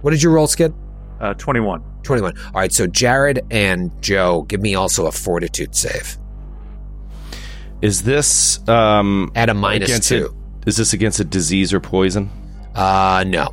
[0.00, 0.72] What did you roll, Skid?
[1.20, 1.82] Uh, 21.
[2.04, 2.38] 21.
[2.38, 6.16] All right, so Jared and Joe, give me also a fortitude save
[7.82, 10.34] Is this um, at a minus against two.
[10.68, 12.30] A, is this against a disease or poison?
[12.74, 13.48] Uh, no.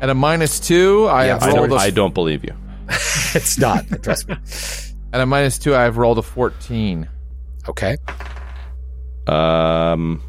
[0.00, 2.54] At a minus two, I Yeah, have I rolled don't, a, I don't believe you.
[3.36, 3.84] It's not.
[4.02, 4.36] Trust me.
[5.12, 7.08] at a minus two, I have rolled a fourteen.
[7.68, 7.96] Okay.
[9.26, 10.22] Um,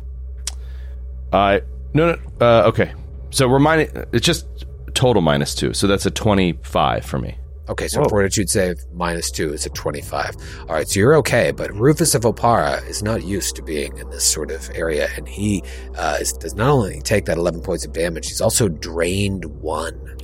[1.32, 1.62] I
[1.94, 2.18] no no.
[2.42, 2.94] Uh, okay,
[3.30, 3.92] so we're minus.
[4.14, 4.48] It's just
[4.94, 7.38] total minus two, so that's a twenty-five for me.
[7.68, 10.36] Okay, so fortitude save minus two is a 25.
[10.62, 14.10] All right, so you're okay, but Rufus of Oppara is not used to being in
[14.10, 15.64] this sort of area, and he
[15.98, 20.18] uh, is, does not only take that 11 points of damage, he's also drained one.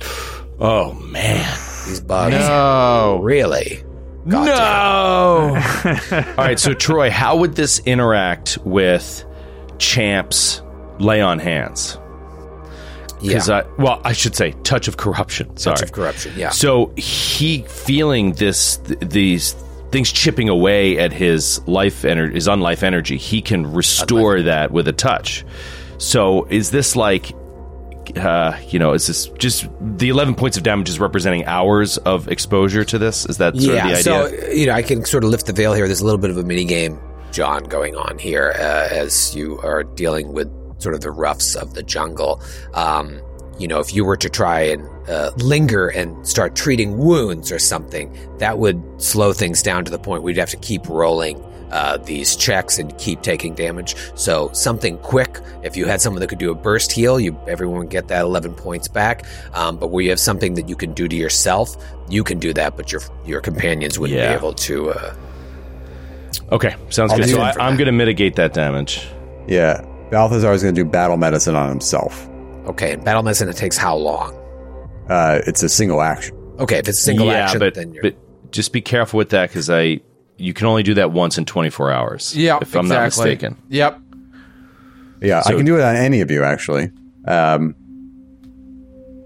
[0.60, 1.44] Oh man,
[1.86, 3.18] These bugs No.
[3.22, 3.88] really him.
[4.24, 4.40] No.
[6.12, 9.24] All right, so Troy, how would this interact with
[9.78, 10.62] Champ's
[11.00, 11.98] lay on hands?
[13.22, 15.56] Yeah, Because I, well, I should say touch of corruption.
[15.56, 16.50] Sorry, touch of corruption, yeah.
[16.50, 19.54] So he feeling this, th- these
[19.92, 23.16] things chipping away at his life energy, his unlife energy.
[23.16, 25.44] He can restore that with a touch.
[25.98, 27.32] So is this like,
[28.16, 32.28] uh, you know, is this just the eleven points of damage is representing hours of
[32.28, 33.26] exposure to this?
[33.26, 35.52] Is that sort yeah, of the so you know, I can sort of lift the
[35.52, 35.86] veil here.
[35.86, 36.98] There's a little bit of a mini game,
[37.30, 40.48] John, going on here uh, as you are dealing with
[40.82, 42.40] sort of the roughs of the jungle.
[42.74, 43.20] Um,
[43.58, 47.58] you know, if you were to try and uh, linger and start treating wounds or
[47.58, 51.42] something, that would slow things down to the point where you'd have to keep rolling.
[51.70, 53.96] Uh, these checks and keep taking damage.
[54.14, 55.38] So something quick.
[55.62, 58.20] If you had someone that could do a burst heal, you everyone would get that
[58.22, 59.24] eleven points back.
[59.54, 61.74] Um, but where you have something that you can do to yourself,
[62.10, 64.32] you can do that, but your your companions wouldn't Yeah.
[64.32, 64.90] be able to.
[64.90, 65.14] Uh,
[66.50, 67.30] Okay, sounds I'll good.
[67.30, 69.08] So I, I'm going to mitigate that damage.
[69.46, 69.82] Yeah.
[70.12, 72.28] Balthazar is going to do battle medicine on himself.
[72.66, 74.34] okay, in battle medicine, it takes how long?
[75.08, 76.36] Uh, it's a single action.
[76.58, 78.02] Okay, if it's a single yeah, action, but, then you're.
[78.02, 80.00] but just be careful with that because I
[80.36, 82.36] you can only do that once in 24 hours.
[82.36, 82.94] Yeah, if I'm exactly.
[82.94, 83.62] not mistaken.
[83.70, 84.00] Yep.
[85.22, 86.90] Yeah, I can do it on any of you, actually.
[87.26, 87.74] Um,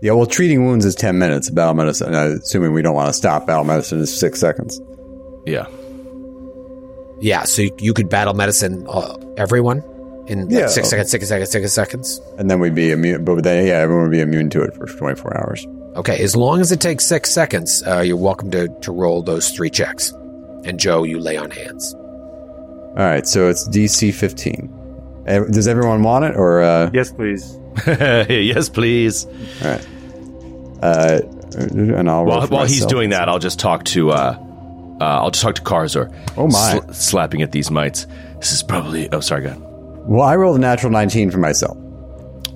[0.03, 1.51] yeah, well, treating wounds is 10 minutes.
[1.51, 4.81] Battle medicine, uh, assuming we don't want to stop battle medicine, is six seconds.
[5.47, 5.67] Yeah.
[7.21, 9.83] yeah, so you, you could battle medicine uh, everyone
[10.27, 10.67] in like Yeah.
[10.69, 12.21] six seconds, six seconds, six seconds.
[12.39, 14.87] And then we'd be immune, but then, yeah, everyone would be immune to it for
[14.87, 15.67] 24 hours.
[15.97, 19.51] Okay, as long as it takes six seconds, uh, you're welcome to, to roll those
[19.51, 20.13] three checks.
[20.65, 21.95] And Joe, you lay on hands.
[21.95, 25.25] All right, so it's DC 15.
[25.27, 27.59] Eh, Does everyone want it, or uh, Yes, please.
[27.87, 29.27] yes, please.
[29.63, 29.87] all right?
[30.83, 31.21] Uh,
[31.59, 34.37] and I'll roll While, while he's doing that, I'll just talk to uh,
[35.01, 36.15] uh, I'll just talk to Karazor.
[36.37, 36.81] Oh, my.
[36.81, 38.07] Sl- slapping at these mites.
[38.39, 39.11] This is probably.
[39.13, 39.63] Oh, sorry, go ahead.
[40.07, 41.77] Well, I rolled a natural 19 for myself.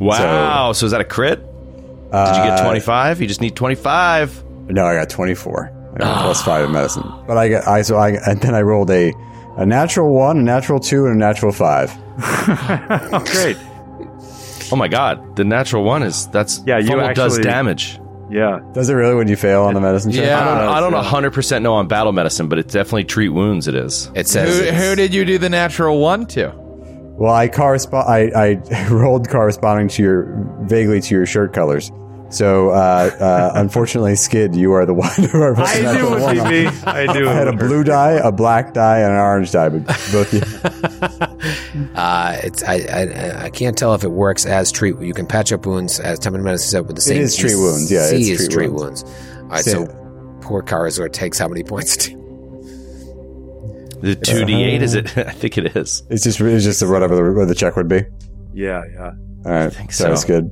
[0.01, 0.72] Wow.
[0.72, 1.40] So, is that a crit?
[1.40, 3.20] Did you Uh, get 25?
[3.20, 4.44] You just need 25.
[4.68, 5.72] No, I got 24.
[5.94, 7.05] I got plus five in medicine.
[7.26, 9.12] But I got I so I and then I rolled a
[9.57, 11.92] a natural one, a natural two, and a natural five.
[13.12, 13.57] Oh, great.
[14.72, 17.98] Oh my god, the natural one is that's Yeah, you fumble does damage.
[18.30, 18.61] Yeah.
[18.72, 20.24] Does it really when you fail on the medicine check?
[20.24, 20.38] Yeah.
[20.40, 20.98] I don't, I don't yeah.
[20.98, 23.66] 100 percent know on battle medicine, but it definitely treat wounds.
[23.66, 24.09] It is.
[24.14, 26.53] It says Who, who did you do the natural one to?
[27.20, 28.08] Well, I correspond.
[28.08, 30.22] I, I rolled corresponding to your
[30.62, 31.92] vaguely to your shirt colors.
[32.30, 36.44] So, uh, uh, unfortunately, Skid, you are the one who are I knew it would
[36.44, 36.66] be me.
[36.86, 39.86] I knew I had a blue dye, a black dye, and an orange dye, but
[40.10, 40.40] both you.
[41.94, 44.98] Uh, it's I, I I can't tell if it works as treat.
[45.00, 47.20] You can patch up wounds as time medicine said with the same.
[47.22, 49.04] is treat wounds, yeah, C it's treat treat wounds.
[49.04, 49.38] wounds.
[49.38, 49.86] All right, Same.
[49.86, 52.10] so poor Karazor takes how many points?
[54.01, 55.16] The two d eight is it?
[55.18, 56.03] I think it is.
[56.11, 58.03] It's just it's just whatever the, what the check would be.
[58.55, 59.11] Yeah, yeah.
[59.44, 60.26] All right, think sounds so.
[60.26, 60.51] good.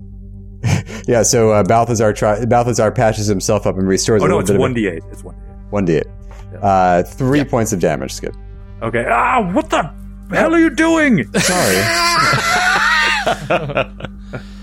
[1.08, 4.40] yeah, so uh, Balthazar try, Balthazar patches himself up and restores Oh a no, little
[4.40, 5.02] it's bit one d eight.
[5.10, 5.70] It's one d eight.
[5.70, 6.06] one d eight.
[6.62, 8.12] Uh, three points of damage.
[8.12, 8.34] Skip.
[8.82, 9.04] Okay.
[9.08, 9.82] Ah, what the
[10.30, 11.30] hell are you doing?
[11.34, 11.78] Sorry.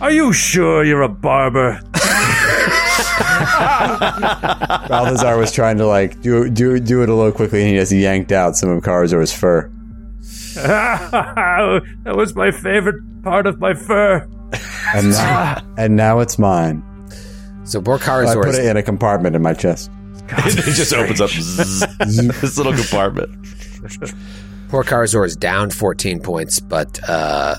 [0.02, 1.82] Are you sure you're a barber?
[4.90, 7.92] Balthazar was trying to like do do do it a little quickly, and he just
[7.92, 9.72] yanked out some of Karazor's fur.
[10.56, 14.28] that was my favorite part of my fur.
[14.94, 16.84] And now, and now it's mine.
[17.66, 19.92] So poor I put is it in a compartment in my chest.
[20.28, 23.32] it just opens up zzz, this little compartment.
[24.70, 27.56] Poor Karazor is down 14 points, but uh,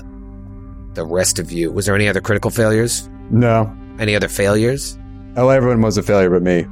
[0.93, 1.71] the rest of you.
[1.71, 3.09] Was there any other critical failures?
[3.29, 3.73] No.
[3.99, 4.97] Any other failures?
[5.35, 6.65] Oh, everyone was a failure but me.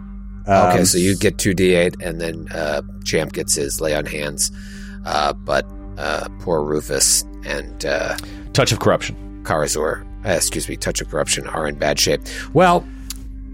[0.47, 4.51] Um, okay, so you get 2d8, and then uh, Champ gets his lay on hands.
[5.05, 5.65] Uh, but
[5.97, 8.15] uh, poor Rufus and uh,
[8.53, 9.15] Touch of corruption.
[9.43, 12.21] Karazor, uh, excuse me, Touch of Corruption are in bad shape.
[12.53, 12.85] Well,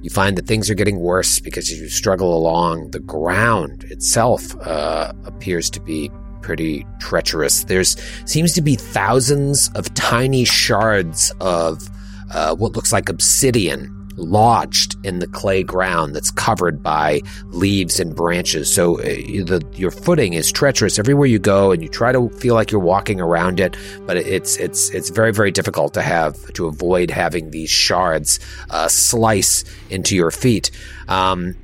[0.02, 4.56] you find that things are getting worse because as you struggle along, the ground itself
[4.62, 6.10] uh, appears to be
[6.42, 7.66] pretty treacherous.
[7.66, 7.96] There's
[8.26, 11.90] seems to be thousands of tiny shards of
[12.34, 18.16] uh, what looks like obsidian lodged in the clay ground that's covered by leaves and
[18.16, 18.72] branches.
[18.72, 22.56] So uh, the, your footing is treacherous everywhere you go, and you try to feel
[22.56, 23.76] like you're walking around it,
[24.06, 28.40] but it's it's it's very very difficult to have to avoid having these shards
[28.70, 30.72] uh, slice into your feet.
[31.08, 31.56] Um,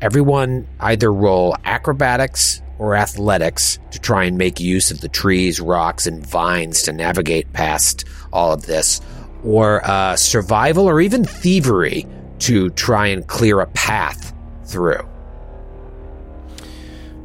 [0.00, 6.06] everyone either roll acrobatics or athletics to try and make use of the trees, rocks,
[6.06, 9.00] and vines to navigate past all of this,
[9.44, 12.06] or uh, survival or even thievery
[12.40, 14.32] to try and clear a path
[14.64, 15.06] through.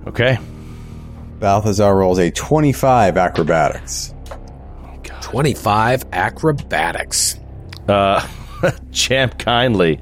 [0.08, 0.38] Okay.
[1.40, 4.14] Balthazar rolls a 25 acrobatics.
[5.22, 7.40] 25 acrobatics.
[7.88, 8.26] Uh,
[8.92, 10.00] Champ kindly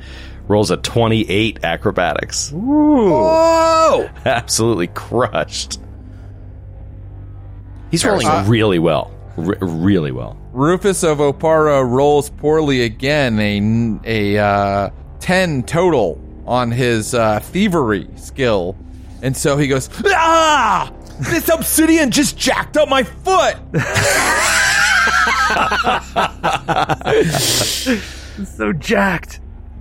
[0.47, 2.51] rolls a 28 acrobatics.
[2.51, 4.09] Whoa!
[4.25, 5.79] Absolutely crushed.
[7.89, 9.11] He's rolling Uh, really well.
[9.37, 10.37] R- really well.
[10.51, 18.07] Rufus of Oppara rolls poorly again, a, a uh, 10 total on his uh, thievery
[18.15, 18.75] skill.
[19.21, 20.91] And so he goes, Ah!
[21.19, 23.57] This obsidian just jacked up my foot!
[28.45, 29.39] So jacked.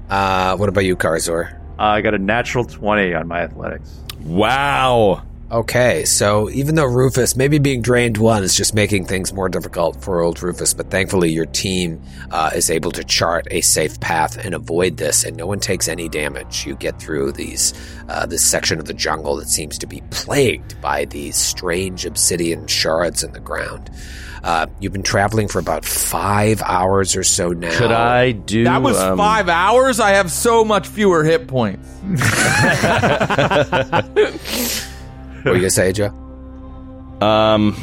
[0.09, 1.55] Uh, what about you, Karazor?
[1.79, 4.01] Uh, I got a natural 20 on my athletics.
[4.25, 5.23] Wow.
[5.53, 10.01] Okay, so even though Rufus, maybe being drained one is just making things more difficult
[10.01, 12.01] for old Rufus, but thankfully your team
[12.31, 15.89] uh, is able to chart a safe path and avoid this, and no one takes
[15.89, 16.65] any damage.
[16.67, 17.75] You get through these
[18.09, 22.69] uh, this section of the jungle that seems to be plagued by these strange obsidian
[22.69, 23.91] shards in the ground.
[24.45, 27.77] Uh, you've been traveling for about five hours or so now.
[27.77, 29.99] Could I do That was um, five hours?
[29.99, 31.89] I have so much fewer hit points.
[35.43, 36.09] What are you gonna say, Joe?
[37.21, 37.77] Um,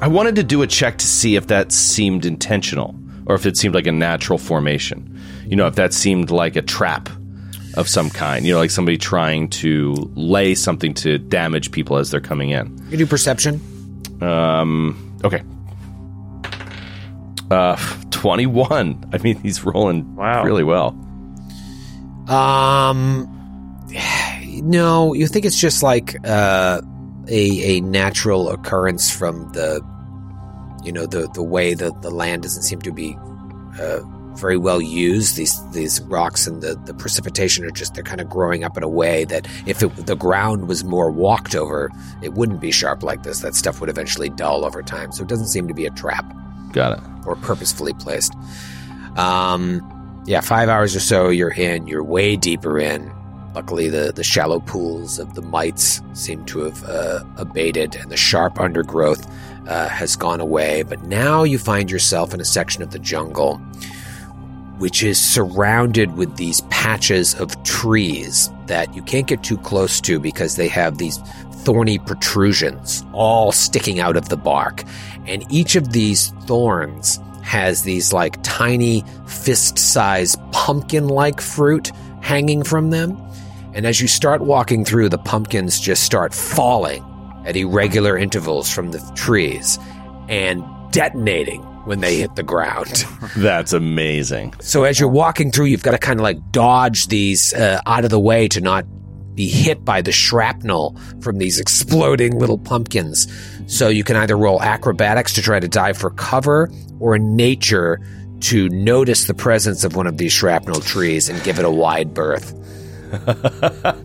[0.00, 2.94] I wanted to do a check to see if that seemed intentional
[3.26, 5.20] or if it seemed like a natural formation.
[5.46, 7.08] You know, if that seemed like a trap
[7.74, 8.44] of some kind.
[8.44, 12.80] You know, like somebody trying to lay something to damage people as they're coming in.
[12.90, 13.60] You do perception.
[14.20, 15.42] Um, okay.
[17.50, 17.76] Uh,
[18.10, 19.10] 21.
[19.12, 20.44] I mean, he's rolling Wow.
[20.44, 20.88] really well.
[22.28, 23.26] Um,
[24.62, 26.80] no, you think it's just like uh,
[27.28, 29.80] a a natural occurrence from the,
[30.84, 33.16] you know, the the way that the land doesn't seem to be
[33.80, 34.00] uh,
[34.34, 35.36] very well used.
[35.36, 38.82] These these rocks and the the precipitation are just they're kind of growing up in
[38.82, 41.90] a way that if it, the ground was more walked over,
[42.22, 43.40] it wouldn't be sharp like this.
[43.40, 45.12] That stuff would eventually dull over time.
[45.12, 46.24] So it doesn't seem to be a trap
[46.72, 47.04] Got it.
[47.26, 48.34] or purposefully placed.
[49.16, 51.86] Um, yeah, five hours or so you're in.
[51.86, 53.10] You're way deeper in.
[53.54, 58.16] Luckily, the, the shallow pools of the mites seem to have uh, abated, and the
[58.16, 59.26] sharp undergrowth
[59.66, 60.82] uh, has gone away.
[60.82, 63.60] But now you find yourself in a section of the jungle
[64.80, 70.18] which is surrounded with these patches of trees that you can't get too close to
[70.18, 71.18] because they have these
[71.64, 74.82] thorny protrusions all sticking out of the bark.
[75.26, 82.62] And each of these thorns has these like tiny fist sized pumpkin like fruit hanging
[82.62, 83.18] from them.
[83.74, 87.04] And as you start walking through, the pumpkins just start falling
[87.44, 89.78] at irregular intervals from the trees
[90.28, 93.04] and detonating when they hit the ground.
[93.36, 94.54] That's amazing.
[94.60, 98.04] So as you're walking through, you've got to kind of like dodge these uh, out
[98.04, 98.84] of the way to not
[99.34, 103.26] be hit by the shrapnel from these exploding little pumpkins.
[103.66, 108.00] So you can either roll acrobatics to try to dive for cover or nature
[108.40, 112.12] to notice the presence of one of these shrapnel trees and give it a wide
[112.12, 112.54] berth.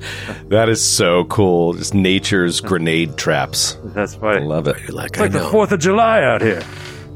[0.49, 1.73] That is so cool.
[1.73, 3.77] Just nature's grenade traps.
[3.83, 4.79] That's I love it.
[4.81, 6.61] You're like, It's I like the 4th of July out here.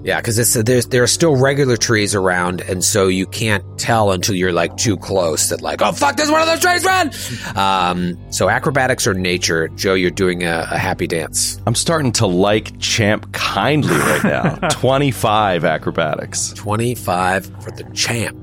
[0.01, 4.11] Yeah, because it's there's there are still regular trees around, and so you can't tell
[4.11, 7.11] until you're like too close that like, oh fuck, there's one of those trees, run!
[7.57, 11.59] Um, so acrobatics or nature, Joe, you're doing a, a happy dance.
[11.67, 14.55] I'm starting to like Champ kindly right now.
[14.71, 16.53] 25 acrobatics.
[16.53, 18.37] Twenty five for the champ.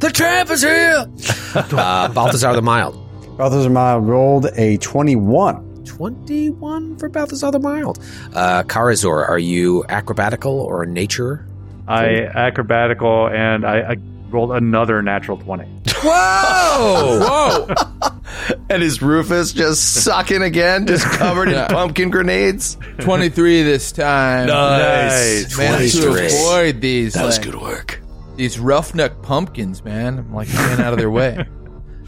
[0.00, 1.06] The champ is here.
[1.54, 2.94] uh, Balthazar the Mild.
[3.36, 5.84] Balthazar the Mild rolled a 21.
[5.84, 7.98] 21 for Balthazar the Mild.
[8.34, 11.46] Uh, Karazor, are you acrobatical or nature?
[11.88, 13.96] I acrobatical and I, I
[14.28, 15.64] rolled another natural 20.
[16.02, 17.18] Whoa!
[17.68, 17.74] Whoa!
[18.70, 21.64] And is Rufus just sucking again, just covered Yeah.
[21.64, 22.76] in pumpkin grenades?
[23.00, 24.46] 23 this time.
[24.46, 25.56] Nice.
[25.56, 28.00] Managed to avoid these, That like, good work.
[28.38, 30.18] These roughneck pumpkins, man.
[30.18, 31.46] I'm like staying out of their way.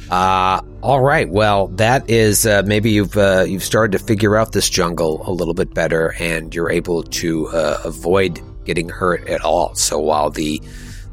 [0.09, 1.29] Uh, all right.
[1.29, 5.31] Well, that is uh, maybe you've uh, you've started to figure out this jungle a
[5.31, 9.75] little bit better, and you're able to uh, avoid getting hurt at all.
[9.75, 10.61] So while the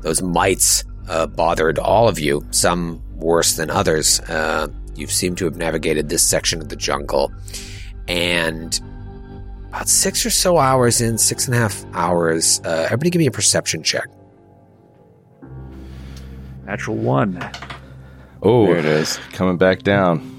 [0.01, 4.19] those mites uh, bothered all of you, some worse than others.
[4.21, 7.31] Uh, you seem to have navigated this section of the jungle.
[8.07, 8.79] And
[9.69, 13.27] about six or so hours in, six and a half hours, uh, everybody give me
[13.27, 14.07] a perception check.
[16.67, 17.39] Natural one.
[18.43, 19.17] Oh, There it is.
[19.31, 20.33] Coming back down.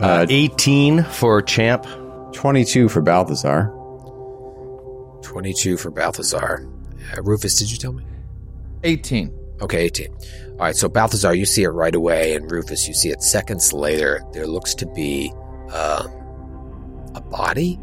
[0.00, 1.84] Uh, 18 for Champ.
[2.32, 3.64] 22 for Balthazar.
[5.22, 6.66] 22 for Balthazar.
[7.16, 8.04] Uh, Rufus, did you tell me?
[8.84, 9.32] 18.
[9.60, 10.08] Okay, 18.
[10.52, 13.72] All right, so Balthazar, you see it right away, and Rufus, you see it seconds
[13.72, 14.22] later.
[14.32, 15.32] There looks to be
[15.72, 16.06] um,
[17.14, 17.78] a body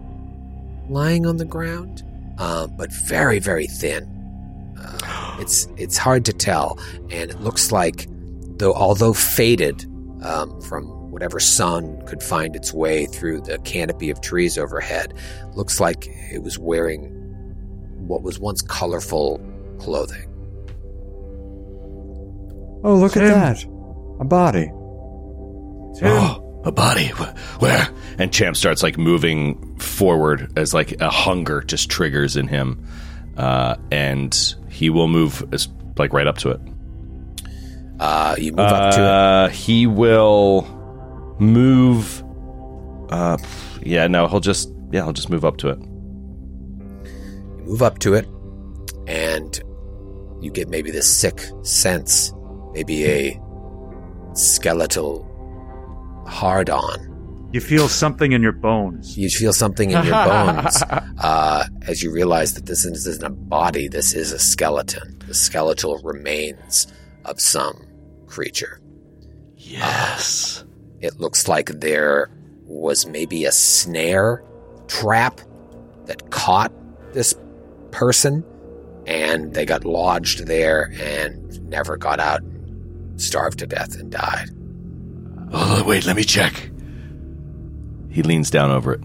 [0.90, 2.04] lying on the ground,
[2.38, 4.19] um, but very, very thin.
[4.82, 6.80] Uh, it's it's hard to tell,
[7.10, 8.08] and it looks like,
[8.58, 9.86] though although faded
[10.24, 15.14] um, from whatever sun could find its way through the canopy of trees overhead,
[15.54, 17.04] looks like it was wearing
[18.08, 19.40] what was once colorful
[19.80, 20.26] clothing.
[22.84, 23.24] Oh, look Tim.
[23.24, 23.66] at that.
[24.20, 24.66] A body.
[25.98, 27.08] Tim, Oh, a body.
[27.60, 27.90] Where?
[28.18, 32.86] And Champ starts like moving forward as like a hunger just triggers in him,
[33.38, 36.62] uh, and he will move as, like right up to it.
[38.00, 39.06] Uh, you move up to it.
[39.06, 40.66] Uh, he will
[41.38, 42.24] move.
[43.10, 43.38] Uh,
[43.84, 45.80] yeah, no, he'll just yeah, he'll just move up to it.
[47.58, 48.26] You move up to it,
[49.06, 49.62] and
[50.40, 52.34] you get maybe this sick sense,
[52.72, 53.42] maybe a
[54.34, 55.26] skeletal
[56.26, 57.09] hard on.
[57.52, 59.18] You feel something in your bones.
[59.18, 63.88] You feel something in your bones uh, as you realize that this isn't a body,
[63.88, 65.18] this is a skeleton.
[65.28, 66.88] The skeletal remains
[67.26, 67.88] of some
[68.28, 68.80] creature.
[69.56, 70.64] Yes.
[71.00, 72.30] It looks like there
[72.66, 74.44] was maybe a snare
[74.88, 75.42] trap
[76.06, 76.72] that caught
[77.14, 77.34] this
[77.92, 78.44] person
[79.08, 82.42] and they got lodged there and never got out,
[83.16, 84.50] starved to death and died.
[85.52, 86.70] Oh, wait, let me check.
[88.10, 89.02] He leans down over it.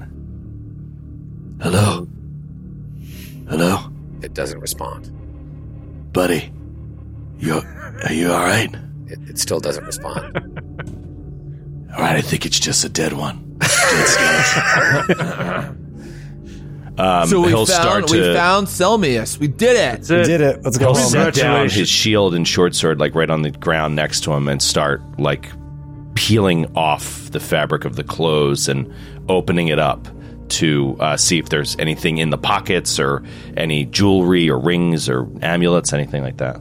[1.62, 2.06] Hello.
[3.48, 3.78] Hello,
[4.22, 5.10] It doesn't respond.
[6.12, 6.52] buddy.
[7.38, 7.60] You
[8.04, 8.72] are you all right?
[9.06, 10.36] It, it still doesn't respond.
[11.94, 13.56] All right, I think it's just a dead one.
[16.98, 19.38] um, so we he'll found start we found Selmius.
[19.38, 20.02] We did it.
[20.02, 20.64] That's We did it.
[20.64, 23.94] Let's go he'll set down his shield and short sword like right on the ground
[23.94, 25.52] next to him and start like
[26.14, 28.92] peeling off the fabric of the clothes and
[29.28, 30.06] opening it up
[30.48, 33.22] to uh, see if there's anything in the pockets or
[33.56, 36.60] any jewelry or rings or amulets, anything like that.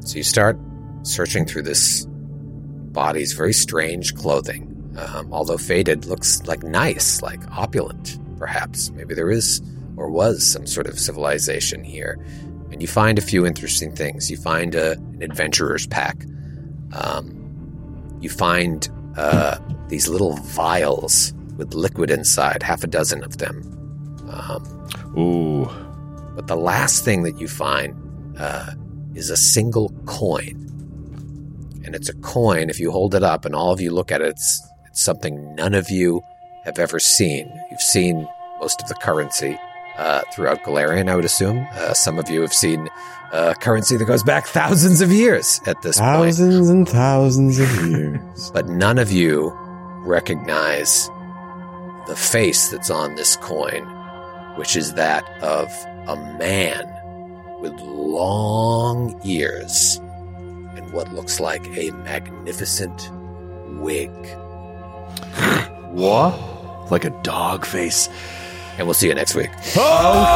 [0.00, 0.58] So you start
[1.02, 4.72] searching through this body's very strange clothing.
[4.98, 8.90] Um, although faded, looks like nice, like opulent, perhaps.
[8.90, 9.60] Maybe there is
[9.96, 12.18] or was some sort of civilization here.
[12.72, 14.30] And you find a few interesting things.
[14.30, 16.24] You find a, an adventurer's pack.
[16.92, 17.35] Um,
[18.26, 23.56] you find uh, these little vials with liquid inside, half a dozen of them.
[24.28, 24.62] Um,
[25.16, 25.64] Ooh,
[26.34, 27.94] but the last thing that you find
[28.36, 28.72] uh,
[29.14, 30.62] is a single coin.
[31.84, 34.20] And it's a coin, if you hold it up and all of you look at
[34.20, 36.20] it, it's, it's something none of you
[36.64, 37.48] have ever seen.
[37.70, 38.28] You've seen
[38.58, 39.56] most of the currency
[39.96, 41.64] uh, throughout Golarion, I would assume.
[41.74, 42.88] Uh, some of you have seen
[43.32, 46.10] uh, currency that goes back thousands of years at this point.
[46.10, 48.50] Thousands and thousands of years.
[48.52, 49.52] But none of you
[50.04, 51.08] recognize
[52.06, 53.82] the face that's on this coin,
[54.56, 55.70] which is that of
[56.06, 56.84] a man
[57.60, 60.00] with long ears
[60.76, 63.10] and what looks like a magnificent
[63.80, 64.10] wig.
[65.90, 66.90] what?
[66.90, 68.08] Like a dog face.
[68.78, 69.50] And we'll see you next week.
[69.76, 70.34] Oh,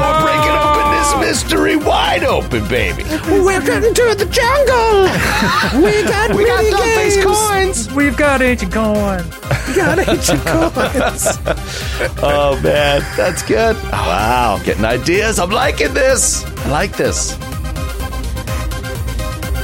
[0.00, 3.04] we're breaking open this mystery wide open, baby.
[3.28, 5.82] We're getting to the jungle!
[5.84, 6.36] we got Dominic coins!
[6.36, 7.94] We got dog face coins.
[7.94, 9.24] We've got ancient coin.
[12.20, 13.76] Oh man, that's good.
[13.92, 15.38] Wow, getting ideas.
[15.38, 16.44] I'm liking this.
[16.44, 17.36] I like this.